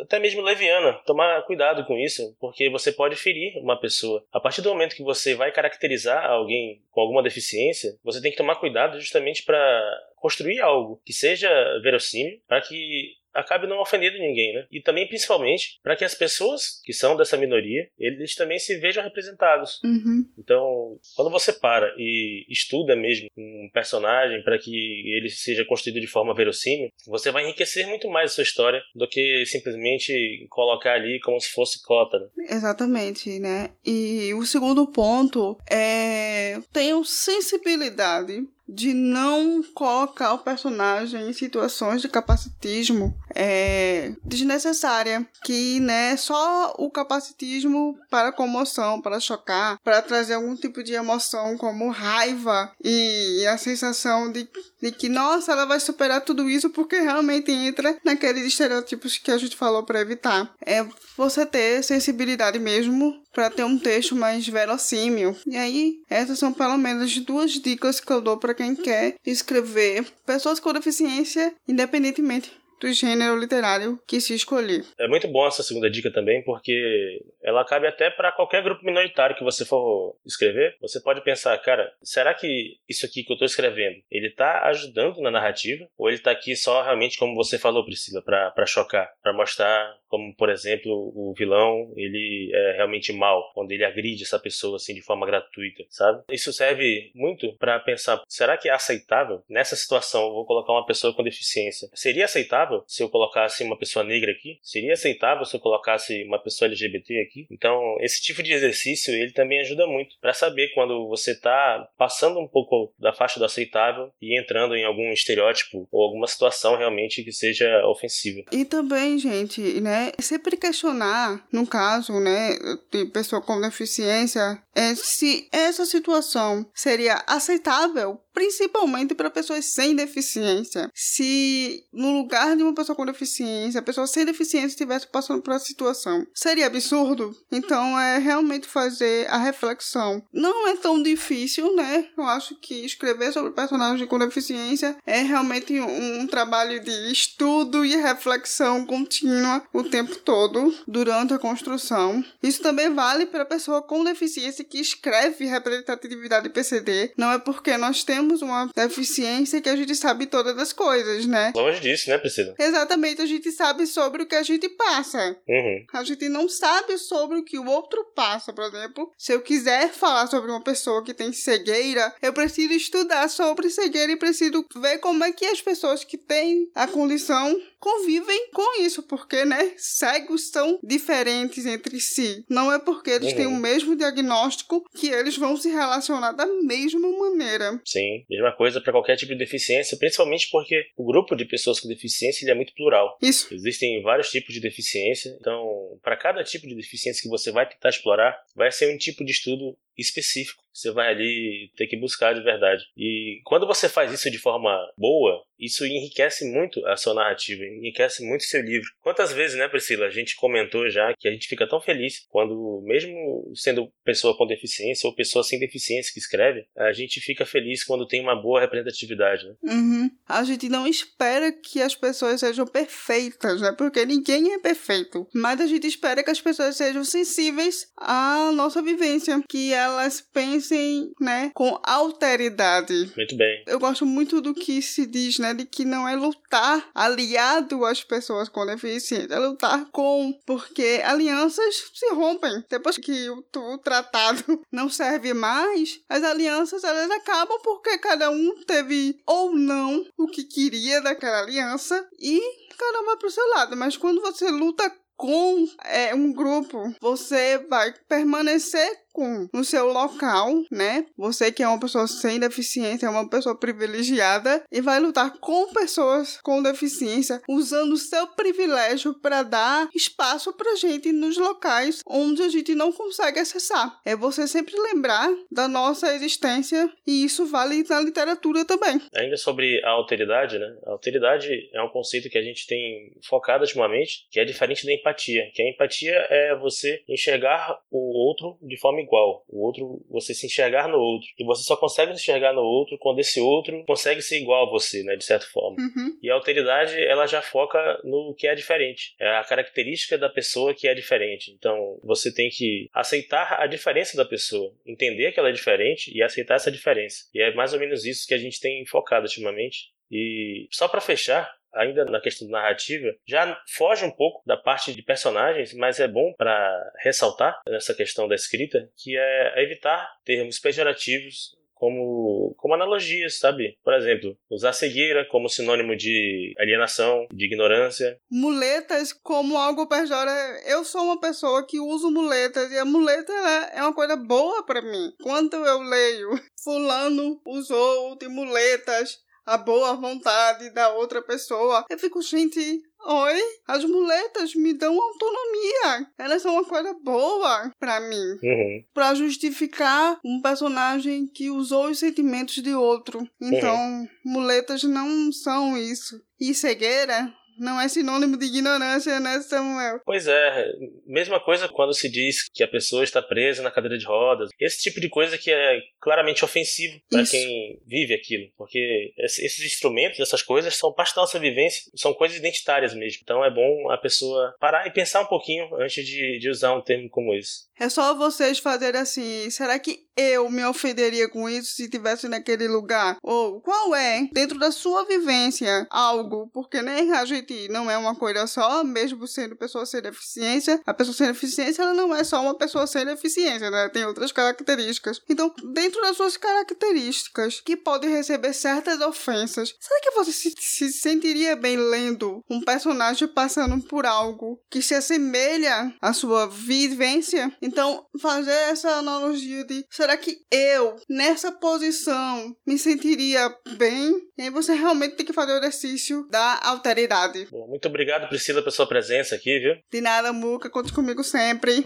até 0.00 0.18
mesmo 0.18 0.42
leviana. 0.42 0.94
Tomar 1.04 1.42
cuidado 1.42 1.84
com 1.84 1.96
isso, 1.98 2.36
porque 2.40 2.68
você 2.70 2.92
pode 2.92 3.16
ferir 3.16 3.56
uma 3.62 3.78
pessoa. 3.78 4.24
A 4.32 4.40
partir 4.40 4.62
do 4.62 4.68
momento 4.68 4.96
que 4.96 5.02
você 5.02 5.34
vai 5.34 5.52
caracterizar 5.52 6.24
alguém 6.26 6.82
com 6.90 7.00
alguma 7.00 7.22
deficiência, 7.22 7.96
você 8.02 8.20
tem 8.20 8.30
que 8.30 8.36
tomar 8.36 8.56
cuidado 8.56 8.98
justamente 9.00 9.44
para 9.44 9.82
construir 10.16 10.60
algo 10.60 11.00
que 11.04 11.12
seja 11.12 11.48
verossímil, 11.82 12.40
para 12.46 12.60
que 12.60 13.12
acabe 13.34 13.66
não 13.66 13.80
ofendendo 13.80 14.18
ninguém, 14.18 14.54
né? 14.54 14.66
E 14.70 14.80
também, 14.80 15.06
principalmente, 15.06 15.78
para 15.82 15.96
que 15.96 16.04
as 16.04 16.14
pessoas 16.14 16.80
que 16.84 16.92
são 16.92 17.16
dessa 17.16 17.36
minoria, 17.36 17.88
eles 17.98 18.34
também 18.34 18.58
se 18.58 18.78
vejam 18.78 19.02
representados. 19.02 19.80
Uhum. 19.84 20.24
Então, 20.38 20.98
quando 21.14 21.30
você 21.30 21.52
para 21.52 21.92
e 21.96 22.44
estuda 22.48 22.96
mesmo 22.96 23.28
um 23.36 23.70
personagem 23.72 24.42
para 24.42 24.58
que 24.58 25.02
ele 25.16 25.28
seja 25.28 25.64
construído 25.64 26.00
de 26.00 26.06
forma 26.06 26.34
verossímil, 26.34 26.90
você 27.06 27.30
vai 27.30 27.44
enriquecer 27.44 27.86
muito 27.86 28.08
mais 28.08 28.32
a 28.32 28.34
sua 28.34 28.42
história 28.42 28.82
do 28.94 29.08
que 29.08 29.44
simplesmente 29.46 30.46
colocar 30.50 30.94
ali 30.94 31.20
como 31.20 31.40
se 31.40 31.50
fosse 31.50 31.82
cota. 31.82 32.18
Né? 32.18 32.46
Exatamente, 32.50 33.38
né? 33.38 33.70
E 33.84 34.32
o 34.34 34.44
segundo 34.44 34.86
ponto 34.86 35.56
é 35.70 36.58
tenham 36.72 37.04
sensibilidade 37.04 38.46
de 38.68 38.92
não 38.92 39.62
colocar 39.74 40.34
o 40.34 40.40
personagem 40.40 41.28
em 41.28 41.32
situações 41.32 42.02
de 42.02 42.08
capacitismo 42.08 43.16
é, 43.34 44.12
desnecessária, 44.24 45.26
que 45.44 45.80
né, 45.80 46.16
só 46.16 46.74
o 46.78 46.90
capacitismo 46.90 47.98
para 48.10 48.32
comoção, 48.32 49.00
para 49.00 49.20
chocar, 49.20 49.78
para 49.82 50.02
trazer 50.02 50.34
algum 50.34 50.54
tipo 50.54 50.82
de 50.82 50.94
emoção 50.94 51.56
como 51.56 51.90
raiva 51.90 52.72
e 52.82 53.46
a 53.46 53.56
sensação 53.58 54.30
de, 54.30 54.48
de 54.80 54.92
que 54.92 55.08
nossa, 55.08 55.52
ela 55.52 55.64
vai 55.64 55.80
superar 55.80 56.20
tudo 56.20 56.48
isso 56.48 56.70
porque 56.70 57.00
realmente 57.00 57.50
entra 57.50 57.96
naqueles 58.04 58.46
estereótipos 58.46 59.18
que 59.18 59.30
a 59.30 59.38
gente 59.38 59.56
falou 59.56 59.82
para 59.82 60.00
evitar. 60.00 60.52
É 60.64 60.84
você 61.16 61.44
ter 61.44 61.82
sensibilidade 61.82 62.58
mesmo 62.58 63.22
para 63.32 63.50
ter 63.50 63.64
um 63.64 63.78
texto 63.78 64.16
mais 64.16 64.46
verossímil. 64.46 65.36
E 65.46 65.56
aí, 65.56 66.00
essas 66.08 66.38
são 66.38 66.52
pelo 66.52 66.76
menos 66.76 67.16
duas 67.20 67.52
dicas 67.52 68.00
que 68.00 68.12
eu 68.12 68.20
dou 68.20 68.36
para 68.36 68.54
quem 68.54 68.74
quer 68.74 69.16
escrever 69.24 70.06
pessoas 70.26 70.58
com 70.58 70.72
deficiência, 70.72 71.54
independentemente 71.66 72.58
do 72.80 72.92
gênero 72.92 73.38
literário 73.38 73.98
que 74.06 74.20
se 74.20 74.34
escolher. 74.34 74.84
É 74.98 75.08
muito 75.08 75.28
bom 75.28 75.46
essa 75.46 75.62
segunda 75.62 75.90
dica 75.90 76.12
também, 76.12 76.42
porque 76.44 77.22
ela 77.42 77.64
cabe 77.64 77.86
até 77.86 78.10
para 78.10 78.32
qualquer 78.32 78.62
grupo 78.62 78.84
minoritário 78.84 79.36
que 79.36 79.44
você 79.44 79.64
for 79.64 80.16
escrever. 80.26 80.76
Você 80.80 81.00
pode 81.00 81.22
pensar, 81.22 81.56
cara, 81.58 81.92
será 82.02 82.34
que 82.34 82.76
isso 82.88 83.06
aqui 83.06 83.22
que 83.22 83.32
eu 83.32 83.34
estou 83.34 83.46
escrevendo, 83.46 83.96
ele 84.10 84.28
está 84.28 84.66
ajudando 84.68 85.20
na 85.20 85.30
narrativa? 85.30 85.86
Ou 85.96 86.08
ele 86.08 86.18
está 86.18 86.30
aqui 86.30 86.54
só 86.56 86.82
realmente, 86.82 87.18
como 87.18 87.34
você 87.34 87.58
falou, 87.58 87.84
Priscila, 87.84 88.22
para 88.22 88.66
chocar, 88.66 89.10
para 89.22 89.32
mostrar 89.32 89.96
como, 90.08 90.34
por 90.34 90.50
exemplo, 90.50 90.92
o 91.14 91.34
vilão, 91.36 91.92
ele 91.96 92.50
é 92.54 92.72
realmente 92.76 93.12
mal, 93.12 93.50
quando 93.54 93.72
ele 93.72 93.84
agride 93.84 94.22
essa 94.24 94.38
pessoa 94.38 94.76
assim 94.76 94.94
de 94.94 95.02
forma 95.02 95.26
gratuita, 95.26 95.84
sabe? 95.88 96.22
Isso 96.30 96.52
serve 96.52 97.10
muito 97.14 97.52
para 97.58 97.78
pensar, 97.80 98.22
será 98.28 98.56
que 98.56 98.68
é 98.68 98.72
aceitável 98.72 99.42
nessa 99.48 99.76
situação 99.76 100.26
eu 100.26 100.32
vou 100.32 100.46
colocar 100.46 100.72
uma 100.72 100.86
pessoa 100.86 101.14
com 101.14 101.22
deficiência? 101.22 101.88
Seria 101.94 102.24
aceitável 102.24 102.82
se 102.86 103.02
eu 103.02 103.08
colocasse 103.08 103.62
uma 103.62 103.78
pessoa 103.78 104.04
negra 104.04 104.32
aqui? 104.32 104.58
Seria 104.62 104.92
aceitável 104.92 105.44
se 105.44 105.56
eu 105.56 105.60
colocasse 105.60 106.22
uma 106.24 106.38
pessoa 106.38 106.68
LGBT 106.68 107.20
aqui? 107.20 107.46
Então, 107.50 107.96
esse 108.00 108.22
tipo 108.22 108.42
de 108.42 108.52
exercício, 108.52 109.12
ele 109.14 109.32
também 109.32 109.60
ajuda 109.60 109.86
muito 109.86 110.16
para 110.20 110.32
saber 110.32 110.68
quando 110.74 111.08
você 111.08 111.32
está 111.32 111.88
passando 111.96 112.38
um 112.40 112.48
pouco 112.48 112.92
da 112.98 113.12
faixa 113.12 113.38
do 113.38 113.44
aceitável 113.44 114.10
e 114.20 114.38
entrando 114.38 114.74
em 114.74 114.84
algum 114.84 115.12
estereótipo 115.12 115.88
ou 115.90 116.02
alguma 116.02 116.26
situação 116.26 116.76
realmente 116.76 117.22
que 117.22 117.32
seja 117.32 117.86
ofensiva. 117.86 118.42
E 118.52 118.64
também, 118.64 119.18
gente, 119.18 119.60
né, 119.80 119.97
é 119.98 120.22
sempre 120.22 120.56
questionar, 120.56 121.44
no 121.52 121.66
caso, 121.66 122.18
né, 122.20 122.56
de 122.90 123.06
pessoa 123.06 123.42
com 123.42 123.60
deficiência, 123.60 124.62
é 124.74 124.94
se 124.94 125.48
essa 125.52 125.84
situação 125.84 126.68
seria 126.74 127.22
aceitável 127.26 128.20
principalmente 128.38 129.16
para 129.16 129.30
pessoas 129.30 129.64
sem 129.64 129.96
deficiência. 129.96 130.88
Se 130.94 131.84
no 131.92 132.18
lugar 132.18 132.56
de 132.56 132.62
uma 132.62 132.72
pessoa 132.72 132.94
com 132.94 133.04
deficiência, 133.04 133.80
a 133.80 133.82
pessoa 133.82 134.06
sem 134.06 134.24
deficiência 134.24 134.68
estivesse 134.68 135.08
passando 135.08 135.42
por 135.42 135.52
essa 135.52 135.64
situação, 135.64 136.24
seria 136.32 136.68
absurdo? 136.68 137.36
Então 137.50 137.98
é 137.98 138.18
realmente 138.18 138.68
fazer 138.68 139.26
a 139.28 139.38
reflexão. 139.38 140.22
Não 140.32 140.68
é 140.68 140.76
tão 140.76 141.02
difícil, 141.02 141.74
né? 141.74 142.06
Eu 142.16 142.22
acho 142.28 142.54
que 142.60 142.86
escrever 142.86 143.32
sobre 143.32 143.50
personagens 143.50 144.08
com 144.08 144.18
deficiência 144.20 144.96
é 145.04 145.20
realmente 145.22 145.80
um, 145.80 146.24
trabalho 146.28 146.78
de 146.78 147.10
estudo 147.10 147.84
e 147.84 147.96
reflexão 147.96 148.86
contínua 148.86 149.64
o 149.72 149.82
tempo 149.82 150.14
todo 150.14 150.72
durante 150.86 151.34
a 151.34 151.38
construção. 151.40 152.24
Isso 152.40 152.62
também 152.62 152.94
vale 152.94 153.26
para 153.26 153.42
a 153.42 153.46
pessoa 153.46 153.82
com 153.82 154.04
deficiência 154.04 154.64
que 154.64 154.78
escreve 154.78 155.44
representatividade 155.44 156.50
PCD. 156.50 157.12
Não 157.16 157.32
é 157.32 157.38
porque 157.38 157.76
nós 157.76 158.04
temos 158.04 158.27
temos 158.28 158.42
uma 158.42 158.70
deficiência 158.76 159.60
que 159.60 159.70
a 159.70 159.76
gente 159.76 159.94
sabe 159.96 160.26
todas 160.26 160.58
as 160.58 160.72
coisas, 160.72 161.24
né? 161.24 161.50
Longe 161.56 161.80
disso, 161.80 162.10
né, 162.10 162.18
Priscila? 162.18 162.54
Exatamente, 162.58 163.22
a 163.22 163.26
gente 163.26 163.50
sabe 163.50 163.86
sobre 163.86 164.22
o 164.22 164.26
que 164.26 164.34
a 164.34 164.42
gente 164.42 164.68
passa. 164.68 165.36
Uhum. 165.48 165.86
A 165.94 166.04
gente 166.04 166.28
não 166.28 166.46
sabe 166.46 166.98
sobre 166.98 167.38
o 167.38 167.44
que 167.44 167.58
o 167.58 167.66
outro 167.66 168.04
passa, 168.14 168.52
por 168.52 168.64
exemplo. 168.64 169.10
Se 169.16 169.32
eu 169.32 169.40
quiser 169.40 169.90
falar 169.90 170.26
sobre 170.26 170.50
uma 170.50 170.62
pessoa 170.62 171.02
que 171.02 171.14
tem 171.14 171.32
cegueira, 171.32 172.14
eu 172.20 172.32
preciso 172.34 172.74
estudar 172.74 173.28
sobre 173.28 173.70
cegueira 173.70 174.12
e 174.12 174.16
preciso 174.16 174.64
ver 174.76 174.98
como 174.98 175.24
é 175.24 175.32
que 175.32 175.46
as 175.46 175.62
pessoas 175.62 176.04
que 176.04 176.18
têm 176.18 176.70
a 176.74 176.86
condição 176.86 177.58
convivem 177.78 178.50
com 178.52 178.82
isso, 178.82 179.02
porque, 179.02 179.44
né, 179.44 179.72
cegos 179.76 180.50
são 180.50 180.78
diferentes 180.82 181.66
entre 181.66 182.00
si. 182.00 182.44
Não 182.48 182.72
é 182.72 182.78
porque 182.78 183.10
eles 183.10 183.30
uhum. 183.30 183.36
têm 183.36 183.46
o 183.46 183.56
mesmo 183.56 183.96
diagnóstico 183.96 184.84
que 184.96 185.08
eles 185.08 185.36
vão 185.36 185.56
se 185.56 185.68
relacionar 185.70 186.32
da 186.32 186.46
mesma 186.46 187.08
maneira. 187.18 187.80
Sim, 187.84 188.24
mesma 188.28 188.52
coisa 188.52 188.80
para 188.80 188.92
qualquer 188.92 189.16
tipo 189.16 189.32
de 189.32 189.38
deficiência, 189.38 189.96
principalmente 189.96 190.48
porque 190.50 190.86
o 190.96 191.04
grupo 191.04 191.34
de 191.36 191.44
pessoas 191.44 191.80
com 191.80 191.88
deficiência 191.88 192.50
é 192.50 192.54
muito 192.54 192.74
plural. 192.74 193.16
Isso. 193.20 193.52
Existem 193.52 194.02
vários 194.02 194.30
tipos 194.30 194.54
de 194.54 194.60
deficiência, 194.60 195.36
então, 195.40 195.98
para 196.02 196.16
cada 196.16 196.42
tipo 196.44 196.66
de 196.66 196.74
deficiência 196.74 197.22
que 197.22 197.28
você 197.28 197.50
vai 197.50 197.68
tentar 197.68 197.88
explorar, 197.90 198.36
vai 198.54 198.70
ser 198.70 198.92
um 198.92 198.98
tipo 198.98 199.24
de 199.24 199.32
estudo 199.32 199.76
específico. 199.98 200.62
Você 200.72 200.92
vai 200.92 201.08
ali 201.08 201.70
ter 201.76 201.88
que 201.88 201.98
buscar 201.98 202.34
de 202.34 202.42
verdade. 202.42 202.84
E 202.96 203.40
quando 203.44 203.66
você 203.66 203.88
faz 203.88 204.12
isso 204.12 204.30
de 204.30 204.38
forma 204.38 204.70
boa, 204.96 205.42
isso 205.58 205.84
enriquece 205.84 206.48
muito 206.48 206.84
a 206.86 206.96
sua 206.96 207.14
narrativa, 207.14 207.64
enriquece 207.64 208.24
muito 208.24 208.44
seu 208.44 208.62
livro. 208.62 208.88
Quantas 209.00 209.32
vezes, 209.32 209.58
né, 209.58 209.66
Priscila, 209.66 210.06
a 210.06 210.10
gente 210.10 210.36
comentou 210.36 210.88
já 210.88 211.12
que 211.18 211.26
a 211.26 211.32
gente 211.32 211.48
fica 211.48 211.68
tão 211.68 211.80
feliz 211.80 212.24
quando, 212.28 212.80
mesmo 212.84 213.50
sendo 213.54 213.90
pessoa 214.04 214.36
com 214.36 214.46
deficiência 214.46 215.08
ou 215.08 215.14
pessoa 215.14 215.42
sem 215.42 215.58
deficiência 215.58 216.12
que 216.12 216.20
escreve, 216.20 216.64
a 216.76 216.92
gente 216.92 217.20
fica 217.20 217.44
feliz 217.44 217.82
quando 217.82 218.06
tem 218.06 218.20
uma 218.20 218.40
boa 218.40 218.60
representatividade. 218.60 219.46
Né? 219.46 219.54
Uhum. 219.64 220.10
A 220.28 220.44
gente 220.44 220.68
não 220.68 220.86
espera 220.86 221.50
que 221.50 221.82
as 221.82 221.96
pessoas 221.96 222.38
sejam 222.38 222.66
perfeitas, 222.66 223.60
né? 223.60 223.74
Porque 223.76 224.06
ninguém 224.06 224.52
é 224.52 224.58
perfeito. 224.58 225.26
Mas 225.34 225.60
a 225.60 225.66
gente 225.66 225.86
espera 225.86 226.22
que 226.22 226.30
as 226.30 226.40
pessoas 226.40 226.76
sejam 226.76 227.04
sensíveis 227.04 227.90
à 227.96 228.52
nossa 228.52 228.80
vivência, 228.80 229.42
que 229.48 229.74
elas 229.88 230.20
pensem, 230.20 231.12
né, 231.20 231.50
com 231.54 231.78
alteridade. 231.82 233.12
Muito 233.16 233.36
bem. 233.36 233.64
Eu 233.66 233.78
gosto 233.78 234.06
muito 234.06 234.40
do 234.40 234.54
que 234.54 234.80
se 234.80 235.06
diz, 235.06 235.38
né, 235.38 235.54
de 235.54 235.64
que 235.64 235.84
não 235.84 236.08
é 236.08 236.14
lutar 236.14 236.88
aliado 236.94 237.84
às 237.84 238.02
pessoas 238.02 238.48
com 238.48 238.66
deficiência, 238.66 239.34
é 239.34 239.38
lutar 239.38 239.86
com, 239.90 240.32
porque 240.46 241.02
alianças 241.04 241.90
se 241.94 242.12
rompem. 242.12 242.64
Depois 242.68 242.96
que 242.96 243.28
o, 243.30 243.44
o 243.56 243.78
tratado 243.78 244.42
não 244.72 244.88
serve 244.88 245.34
mais, 245.34 246.00
as 246.08 246.22
alianças 246.22 246.84
elas 246.84 247.10
acabam 247.10 247.58
porque 247.62 247.98
cada 247.98 248.30
um 248.30 248.54
teve 248.66 249.20
ou 249.26 249.54
não 249.54 250.06
o 250.16 250.26
que 250.26 250.44
queria 250.44 251.00
daquela 251.00 251.40
aliança 251.40 252.06
e 252.18 252.40
cada 252.76 253.00
um 253.00 253.06
vai 253.06 253.16
pro 253.16 253.30
seu 253.30 253.46
lado. 253.50 253.76
Mas 253.76 253.96
quando 253.96 254.20
você 254.20 254.50
luta 254.50 254.90
com 255.18 255.68
é, 255.84 256.14
um 256.14 256.32
grupo, 256.32 256.94
você 257.00 257.58
vai 257.68 257.92
permanecer 258.08 258.88
com 259.18 259.48
no 259.52 259.64
seu 259.64 259.88
local, 259.88 260.48
né? 260.70 261.04
Você 261.16 261.50
que 261.50 261.60
é 261.60 261.66
uma 261.66 261.80
pessoa 261.80 262.06
sem 262.06 262.38
deficiência, 262.38 263.06
é 263.06 263.10
uma 263.10 263.28
pessoa 263.28 263.58
privilegiada 263.58 264.62
e 264.70 264.80
vai 264.80 265.00
lutar 265.00 265.32
com 265.40 265.72
pessoas 265.72 266.38
com 266.40 266.62
deficiência, 266.62 267.42
usando 267.48 267.94
o 267.94 267.96
seu 267.96 268.28
privilégio 268.28 269.18
para 269.20 269.42
dar 269.42 269.88
espaço 269.92 270.56
pra 270.56 270.76
gente 270.76 271.10
nos 271.10 271.36
locais 271.36 272.00
onde 272.06 272.42
a 272.42 272.48
gente 272.48 272.76
não 272.76 272.92
consegue 272.92 273.40
acessar. 273.40 273.98
É 274.04 274.14
você 274.14 274.46
sempre 274.46 274.78
lembrar 274.80 275.28
da 275.50 275.66
nossa 275.66 276.14
existência 276.14 276.88
e 277.04 277.24
isso 277.24 277.44
vale 277.46 277.84
na 277.88 278.00
literatura 278.00 278.64
também. 278.64 279.00
Ainda 279.16 279.36
sobre 279.36 279.84
a 279.84 279.90
alteridade, 279.90 280.60
né? 280.60 280.76
A 280.86 280.92
alteridade 280.92 281.48
é 281.74 281.82
um 281.82 281.88
conceito 281.88 282.30
que 282.30 282.38
a 282.38 282.42
gente 282.42 282.68
tem 282.68 283.12
focado 283.28 283.64
ultimamente, 283.64 284.28
que 284.30 284.38
é 284.38 284.44
diferente 284.44 284.86
da 284.86 284.92
empatia, 284.92 285.50
que 285.52 285.62
a 285.62 285.68
empatia 285.68 286.14
é 286.30 286.56
você 286.56 287.02
enxergar 287.08 287.80
o 287.90 288.16
outro 288.16 288.56
de 288.62 288.78
forma 288.78 289.07
igual. 289.08 289.44
O 289.48 289.64
outro, 289.66 290.04
você 290.08 290.32
se 290.34 290.46
enxergar 290.46 290.88
no 290.88 290.98
outro. 290.98 291.28
E 291.38 291.44
você 291.44 291.62
só 291.64 291.76
consegue 291.76 292.14
se 292.14 292.20
enxergar 292.20 292.52
no 292.52 292.60
outro 292.60 292.96
quando 292.98 293.18
esse 293.18 293.40
outro 293.40 293.84
consegue 293.86 294.22
ser 294.22 294.40
igual 294.40 294.66
a 294.66 294.70
você, 294.70 295.02
né? 295.02 295.16
De 295.16 295.24
certa 295.24 295.46
forma. 295.46 295.76
Uhum. 295.78 296.18
E 296.22 296.30
a 296.30 296.34
alteridade, 296.34 296.94
ela 297.02 297.26
já 297.26 297.42
foca 297.42 297.78
no 298.04 298.34
que 298.36 298.46
é 298.46 298.54
diferente. 298.54 299.14
É 299.18 299.38
a 299.38 299.44
característica 299.44 300.16
da 300.16 300.28
pessoa 300.28 300.74
que 300.74 300.86
é 300.86 300.94
diferente. 300.94 301.50
Então, 301.58 301.98
você 302.04 302.32
tem 302.32 302.48
que 302.50 302.88
aceitar 302.92 303.60
a 303.60 303.66
diferença 303.66 304.16
da 304.16 304.24
pessoa. 304.24 304.72
Entender 304.86 305.32
que 305.32 305.40
ela 305.40 305.48
é 305.48 305.52
diferente 305.52 306.14
e 306.14 306.22
aceitar 306.22 306.54
essa 306.54 306.70
diferença. 306.70 307.24
E 307.34 307.42
é 307.42 307.54
mais 307.54 307.72
ou 307.72 307.80
menos 307.80 308.04
isso 308.04 308.26
que 308.26 308.34
a 308.34 308.38
gente 308.38 308.60
tem 308.60 308.84
focado 308.86 309.26
ultimamente. 309.26 309.90
E 310.10 310.66
só 310.70 310.88
para 310.88 311.00
fechar, 311.00 311.50
ainda 311.78 312.04
na 312.04 312.20
questão 312.20 312.48
narrativa, 312.48 313.08
já 313.26 313.60
foge 313.76 314.04
um 314.04 314.10
pouco 314.10 314.42
da 314.46 314.56
parte 314.56 314.94
de 314.94 315.02
personagens, 315.02 315.72
mas 315.74 316.00
é 316.00 316.08
bom 316.08 316.32
para 316.36 316.92
ressaltar 317.02 317.60
nessa 317.66 317.94
questão 317.94 318.28
da 318.28 318.34
escrita, 318.34 318.88
que 318.96 319.16
é 319.16 319.62
evitar 319.62 320.08
termos 320.24 320.58
pejorativos 320.58 321.58
como, 321.78 322.54
como 322.56 322.74
analogias, 322.74 323.38
sabe? 323.38 323.78
Por 323.82 323.94
exemplo, 323.94 324.36
usar 324.50 324.72
cegueira 324.72 325.24
como 325.24 325.48
sinônimo 325.48 325.96
de 325.96 326.52
alienação, 326.58 327.26
de 327.32 327.46
ignorância. 327.46 328.18
Muletas 328.30 329.12
como 329.12 329.56
algo 329.56 329.88
pejorativo. 329.88 330.68
Eu 330.68 330.84
sou 330.84 331.02
uma 331.02 331.20
pessoa 331.20 331.64
que 331.66 331.78
uso 331.78 332.10
muletas 332.10 332.70
e 332.72 332.78
a 332.78 332.84
muleta 332.84 333.32
é 333.72 333.80
uma 333.80 333.94
coisa 333.94 334.16
boa 334.16 334.64
para 334.66 334.82
mim. 334.82 335.12
Quando 335.22 335.54
eu 335.54 335.80
leio 335.80 336.30
fulano 336.62 337.40
usou 337.46 338.18
de 338.18 338.28
muletas 338.28 339.18
a 339.48 339.56
boa 339.56 339.94
vontade 339.94 340.70
da 340.70 340.90
outra 340.90 341.22
pessoa. 341.22 341.84
Eu 341.88 341.98
fico, 341.98 342.20
gente, 342.20 342.82
Oi, 343.06 343.40
as 343.66 343.84
muletas 343.84 344.54
me 344.54 344.74
dão 344.74 345.00
autonomia. 345.00 346.10
Elas 346.18 346.42
são 346.42 346.54
uma 346.54 346.64
coisa 346.64 346.92
boa 347.02 347.70
para 347.78 348.00
mim. 348.00 348.38
Uhum. 348.42 348.84
Para 348.92 349.14
justificar 349.14 350.18
um 350.24 350.42
personagem 350.42 351.26
que 351.26 351.48
usou 351.48 351.86
os 351.86 352.00
sentimentos 352.00 352.56
de 352.56 352.74
outro. 352.74 353.26
Então, 353.40 353.76
uhum. 353.76 354.08
muletas 354.24 354.82
não 354.82 355.30
são 355.32 355.78
isso. 355.78 356.20
E 356.40 356.52
cegueira 356.52 357.32
não 357.58 357.80
é 357.80 357.88
sinônimo 357.88 358.36
de 358.38 358.46
ignorância, 358.46 359.18
né, 359.20 359.40
Samuel? 359.40 360.00
Pois 360.04 360.26
é, 360.26 360.72
mesma 361.06 361.40
coisa 361.40 361.68
quando 361.68 361.94
se 361.94 362.08
diz 362.08 362.48
que 362.52 362.62
a 362.62 362.68
pessoa 362.68 363.04
está 363.04 363.22
presa 363.22 363.62
na 363.62 363.70
cadeira 363.70 363.98
de 363.98 364.06
rodas. 364.06 364.50
Esse 364.60 364.82
tipo 364.82 365.00
de 365.00 365.08
coisa 365.08 365.38
que 365.38 365.50
é 365.50 365.80
claramente 366.00 366.44
ofensivo 366.44 367.00
para 367.10 367.24
quem 367.24 367.80
vive 367.86 368.14
aquilo, 368.14 368.48
porque 368.56 369.12
esses 369.18 369.64
instrumentos, 369.64 370.20
essas 370.20 370.42
coisas 370.42 370.76
são 370.76 370.92
parte 370.92 371.14
da 371.14 371.22
nossa 371.22 371.38
vivência, 371.38 371.90
são 371.94 372.14
coisas 372.14 372.38
identitárias 372.38 372.94
mesmo. 372.94 373.20
Então 373.22 373.44
é 373.44 373.50
bom 373.50 373.90
a 373.90 373.98
pessoa 373.98 374.54
parar 374.60 374.86
e 374.86 374.92
pensar 374.92 375.20
um 375.20 375.26
pouquinho 375.26 375.68
antes 375.76 376.06
de, 376.06 376.38
de 376.38 376.48
usar 376.48 376.74
um 376.74 376.82
termo 376.82 377.08
como 377.10 377.34
esse. 377.34 377.67
É 377.78 377.88
só 377.88 378.14
vocês 378.14 378.58
fazerem 378.58 379.00
assim, 379.00 379.48
será 379.50 379.78
que 379.78 380.08
eu 380.18 380.50
me 380.50 380.64
ofenderia 380.64 381.28
com 381.28 381.48
isso 381.48 381.76
se 381.76 381.84
estivesse 381.84 382.28
naquele 382.28 382.66
lugar? 382.66 383.16
Ou 383.22 383.60
qual 383.60 383.94
é, 383.94 384.28
dentro 384.32 384.58
da 384.58 384.72
sua 384.72 385.04
vivência, 385.04 385.86
algo? 385.88 386.50
Porque 386.52 386.82
nem 386.82 387.12
a 387.12 387.24
gente 387.24 387.68
não 387.68 387.88
é 387.88 387.96
uma 387.96 388.16
coisa 388.16 388.44
só, 388.48 388.82
mesmo 388.82 389.28
sendo 389.28 389.54
pessoa 389.54 389.86
sem 389.86 390.02
deficiência. 390.02 390.80
A 390.84 390.92
pessoa 390.92 391.14
sem 391.14 391.28
deficiência, 391.28 391.82
ela 391.82 391.94
não 391.94 392.14
é 392.14 392.24
só 392.24 392.42
uma 392.42 392.56
pessoa 392.58 392.84
sem 392.88 393.04
deficiência, 393.04 393.70
né? 393.70 393.88
Tem 393.90 394.04
outras 394.04 394.32
características. 394.32 395.22
Então, 395.28 395.54
dentro 395.72 396.00
das 396.02 396.16
suas 396.16 396.36
características, 396.36 397.60
que 397.60 397.76
podem 397.76 398.10
receber 398.10 398.52
certas 398.52 399.00
ofensas, 399.00 399.72
será 399.78 400.00
que 400.00 400.10
você 400.10 400.32
se, 400.32 400.52
se 400.58 400.92
sentiria 400.92 401.54
bem 401.54 401.76
lendo 401.76 402.42
um 402.50 402.60
personagem 402.60 403.28
passando 403.28 403.80
por 403.84 404.04
algo 404.04 404.60
que 404.68 404.82
se 404.82 404.94
assemelha 404.94 405.94
à 406.02 406.12
sua 406.12 406.48
vivência? 406.48 407.56
Então, 407.68 408.02
fazer 408.18 408.70
essa 408.70 408.88
analogia 408.92 409.62
de 409.62 409.84
será 409.90 410.16
que 410.16 410.38
eu, 410.50 410.96
nessa 411.06 411.52
posição, 411.52 412.56
me 412.66 412.78
sentiria 412.78 413.54
bem? 413.76 414.14
E 414.38 414.44
aí 414.44 414.50
você 414.50 414.72
realmente 414.72 415.16
tem 415.16 415.26
que 415.26 415.34
fazer 415.34 415.52
o 415.52 415.58
exercício 415.58 416.26
da 416.30 416.58
alteridade. 416.64 417.46
Bom, 417.50 417.68
muito 417.68 417.86
obrigado, 417.86 418.26
Priscila, 418.26 418.62
pela 418.62 418.70
sua 418.70 418.86
presença 418.86 419.34
aqui, 419.34 419.58
viu? 419.58 419.74
De 419.92 420.00
nada, 420.00 420.32
Muca, 420.32 420.70
conte 420.70 420.94
comigo 420.94 421.22
sempre. 421.22 421.82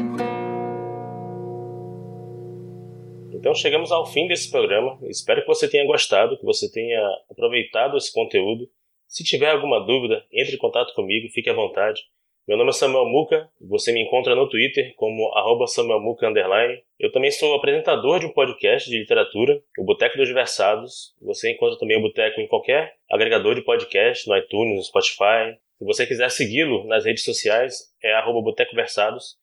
Então 3.35 3.53
chegamos 3.53 3.91
ao 3.91 4.07
fim 4.07 4.29
desse 4.29 4.53
programa. 4.53 5.01
Espero 5.09 5.41
que 5.41 5.49
você 5.49 5.69
tenha 5.69 5.85
gostado, 5.85 6.39
que 6.39 6.45
você 6.45 6.71
tenha 6.71 7.01
aproveitado 7.29 7.97
esse 7.97 8.13
conteúdo. 8.13 8.71
Se 9.09 9.25
tiver 9.25 9.51
alguma 9.51 9.85
dúvida, 9.85 10.25
entre 10.33 10.55
em 10.55 10.59
contato 10.59 10.95
comigo, 10.95 11.29
fique 11.35 11.51
à 11.51 11.55
vontade. 11.55 12.03
Meu 12.49 12.59
nome 12.59 12.71
é 12.71 12.73
Samuel 12.73 13.07
Muca, 13.07 13.49
você 13.61 13.93
me 13.93 14.03
encontra 14.03 14.35
no 14.35 14.49
Twitter 14.49 14.93
como 14.97 15.31
samuelmuca 15.69 16.29
underline. 16.29 16.83
Eu 16.99 17.13
também 17.13 17.31
sou 17.31 17.55
apresentador 17.55 18.19
de 18.19 18.27
um 18.27 18.33
podcast 18.33 18.91
de 18.91 18.99
literatura, 18.99 19.63
o 19.79 19.85
Boteco 19.85 20.17
dos 20.17 20.29
Versados. 20.29 21.15
Você 21.23 21.53
encontra 21.53 21.79
também 21.79 21.97
o 21.97 22.03
Boteco 22.03 22.41
em 22.41 22.49
qualquer 22.49 22.97
agregador 23.09 23.55
de 23.55 23.63
podcast, 23.63 24.29
no 24.29 24.37
iTunes, 24.37 24.75
no 24.75 24.83
Spotify. 24.83 25.57
Se 25.79 25.85
você 25.85 26.05
quiser 26.05 26.29
segui-lo 26.33 26.85
nas 26.89 27.05
redes 27.05 27.23
sociais, 27.23 27.77
é 28.03 28.13
arroba 28.15 28.43
Boteco 28.43 28.75
Versados. 28.75 29.37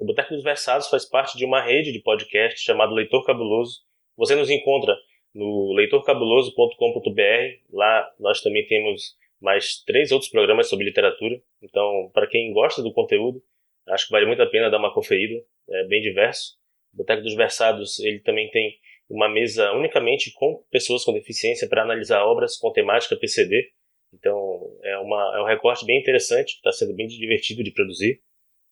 O 0.00 0.06
Boteco 0.06 0.32
dos 0.32 0.42
Versados 0.42 0.88
faz 0.88 1.04
parte 1.04 1.36
de 1.36 1.44
uma 1.44 1.60
rede 1.60 1.92
de 1.92 2.00
podcast 2.00 2.64
chamado 2.64 2.94
Leitor 2.94 3.26
Cabuloso. 3.26 3.80
Você 4.16 4.34
nos 4.34 4.48
encontra 4.48 4.96
no 5.34 5.74
leitorcabuloso.com.br. 5.74 7.74
Lá 7.74 8.10
nós 8.18 8.40
também 8.40 8.66
temos 8.66 9.18
mais 9.40 9.82
três 9.84 10.10
outros 10.10 10.30
programas 10.30 10.68
sobre 10.68 10.84
literatura. 10.84 11.40
Então, 11.62 12.10
para 12.12 12.26
quem 12.26 12.52
gosta 12.52 12.82
do 12.82 12.92
conteúdo, 12.92 13.42
acho 13.88 14.06
que 14.06 14.12
vale 14.12 14.26
muito 14.26 14.42
a 14.42 14.46
pena 14.46 14.70
dar 14.70 14.78
uma 14.78 14.92
conferida. 14.92 15.34
É 15.70 15.84
bem 15.84 16.02
diverso. 16.02 16.56
O 16.92 16.98
Boteco 16.98 17.22
dos 17.22 17.34
Versados 17.34 17.98
ele 18.00 18.20
também 18.20 18.50
tem 18.50 18.78
uma 19.08 19.28
mesa 19.28 19.72
unicamente 19.72 20.32
com 20.34 20.62
pessoas 20.70 21.04
com 21.04 21.12
deficiência 21.12 21.68
para 21.68 21.82
analisar 21.82 22.24
obras 22.24 22.56
com 22.56 22.72
temática 22.72 23.16
PCD. 23.16 23.70
Então, 24.12 24.60
é, 24.82 24.98
uma, 24.98 25.36
é 25.36 25.42
um 25.42 25.46
recorte 25.46 25.84
bem 25.84 25.98
interessante, 25.98 26.54
está 26.54 26.72
sendo 26.72 26.94
bem 26.94 27.06
divertido 27.06 27.62
de 27.62 27.72
produzir. 27.72 28.20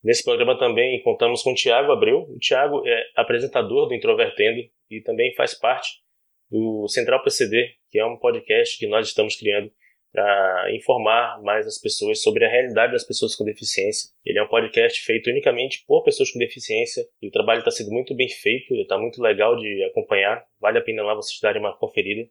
Nesse 0.03 0.23
programa 0.23 0.59
também 0.59 1.03
contamos 1.03 1.43
com 1.43 1.53
o 1.53 1.55
Tiago 1.55 1.93
Abreu. 1.93 2.23
O 2.31 2.39
Tiago 2.39 2.87
é 2.87 3.03
apresentador 3.17 3.89
do 3.89 3.95
Introvertendo 3.95 4.61
e 4.91 5.01
também 5.01 5.35
faz 5.35 5.55
parte 5.55 6.01
do 6.51 6.87
Central 6.89 7.23
PCD, 7.23 7.75
que 7.91 7.99
é 7.99 8.07
um 8.07 8.17
podcast 8.19 8.79
que 8.79 8.87
nós 8.87 9.09
estamos 9.09 9.37
criando 9.37 9.71
para 10.17 10.75
informar 10.75 11.43
mais 11.43 11.67
as 11.67 11.79
pessoas 11.79 12.23
sobre 12.23 12.43
a 12.43 12.49
realidade 12.49 12.93
das 12.93 13.05
pessoas 13.05 13.35
com 13.35 13.45
deficiência. 13.45 14.11
Ele 14.25 14.39
é 14.39 14.43
um 14.43 14.49
podcast 14.49 15.05
feito 15.05 15.29
unicamente 15.29 15.85
por 15.87 16.03
pessoas 16.03 16.31
com 16.31 16.39
deficiência 16.39 17.05
e 17.21 17.29
o 17.29 17.31
trabalho 17.31 17.59
está 17.59 17.71
sendo 17.71 17.91
muito 17.91 18.15
bem 18.15 18.27
feito, 18.27 18.75
está 18.77 18.97
muito 18.97 19.21
legal 19.21 19.57
de 19.57 19.85
acompanhar. 19.85 20.43
Vale 20.59 20.79
a 20.79 20.81
pena 20.81 21.03
lá 21.03 21.15
vocês 21.15 21.39
darem 21.39 21.61
uma 21.61 21.77
conferida. 21.77 22.27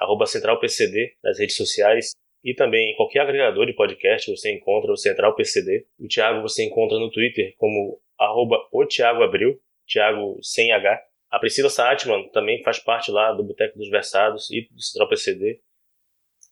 Arroba 0.00 0.26
CentralPCD 0.26 1.14
nas 1.22 1.38
redes 1.38 1.56
sociais 1.56 2.10
e 2.42 2.52
também 2.52 2.90
em 2.90 2.96
qualquer 2.96 3.20
agregador 3.20 3.64
de 3.64 3.74
podcast 3.74 4.28
você 4.28 4.52
encontra 4.52 4.90
o 4.90 4.96
Central 4.96 5.36
PCD. 5.36 5.86
O 6.00 6.08
Thiago 6.08 6.42
você 6.42 6.64
encontra 6.64 6.98
no 6.98 7.12
Twitter 7.12 7.54
como 7.58 8.00
arroba 8.18 8.58
o 8.72 8.84
Thiago 8.86 9.22
Abril, 9.22 9.56
Thiago 9.86 10.36
sem 10.42 10.72
H. 10.72 11.00
A 11.30 11.38
Priscila 11.38 11.70
Saatman 11.70 12.28
também 12.30 12.60
faz 12.64 12.80
parte 12.80 13.12
lá 13.12 13.30
do 13.32 13.44
Boteco 13.44 13.78
dos 13.78 13.88
Versados 13.88 14.50
e 14.50 14.66
do 14.68 14.82
Central 14.82 15.08
PCD. 15.08 15.60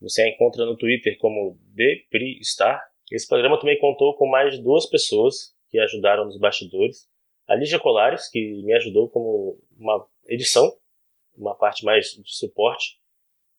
Você 0.00 0.22
a 0.22 0.28
encontra 0.28 0.64
no 0.64 0.76
Twitter 0.76 1.18
como 1.18 1.58
DePriStar. 1.74 2.80
Esse 3.10 3.26
programa 3.26 3.58
também 3.58 3.78
contou 3.78 4.14
com 4.16 4.26
mais 4.26 4.58
duas 4.58 4.86
pessoas 4.86 5.54
que 5.70 5.78
ajudaram 5.78 6.24
nos 6.24 6.38
bastidores. 6.38 7.08
A 7.46 7.54
Lígia 7.54 7.78
Colares, 7.78 8.30
que 8.30 8.62
me 8.62 8.72
ajudou 8.74 9.08
como 9.08 9.58
uma 9.76 10.06
edição, 10.26 10.70
uma 11.36 11.54
parte 11.54 11.84
mais 11.84 12.10
de 12.10 12.22
suporte. 12.26 12.98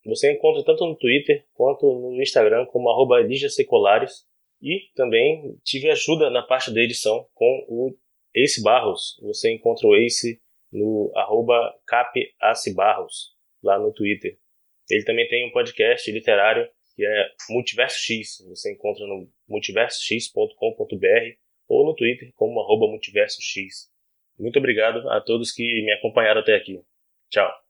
Você 0.05 0.31
encontra 0.31 0.63
tanto 0.63 0.85
no 0.85 0.95
Twitter 0.95 1.45
quanto 1.53 1.85
no 1.85 2.21
Instagram 2.21 2.65
como 2.67 2.89
arroba 2.89 3.17
Secolares. 3.49 4.27
E 4.61 4.89
também 4.93 5.57
tive 5.63 5.89
ajuda 5.89 6.29
na 6.29 6.43
parte 6.43 6.73
da 6.73 6.81
edição 6.81 7.25
com 7.33 7.65
o 7.69 7.95
Ace 8.35 8.61
Barros. 8.61 9.17
Você 9.23 9.53
encontra 9.53 9.87
o 9.87 9.95
Ace 9.95 10.41
no 10.71 11.11
arroba 11.15 11.73
Barros, 12.75 13.35
lá 13.63 13.79
no 13.79 13.93
Twitter. 13.93 14.37
Ele 14.89 15.03
também 15.03 15.27
tem 15.27 15.47
um 15.47 15.51
podcast 15.51 16.11
literário 16.11 16.69
que 16.95 17.05
é 17.05 17.29
Multiverso 17.49 17.97
X. 17.97 18.43
Você 18.49 18.73
encontra 18.73 19.05
no 19.05 19.29
multiversox.com.br 19.47 21.37
ou 21.67 21.85
no 21.85 21.95
Twitter 21.95 22.33
como 22.35 22.59
arroba 22.59 22.87
multiversox. 22.87 23.89
Muito 24.37 24.57
obrigado 24.59 25.07
a 25.09 25.21
todos 25.21 25.51
que 25.51 25.63
me 25.83 25.91
acompanharam 25.93 26.41
até 26.41 26.55
aqui. 26.55 26.81
Tchau. 27.29 27.68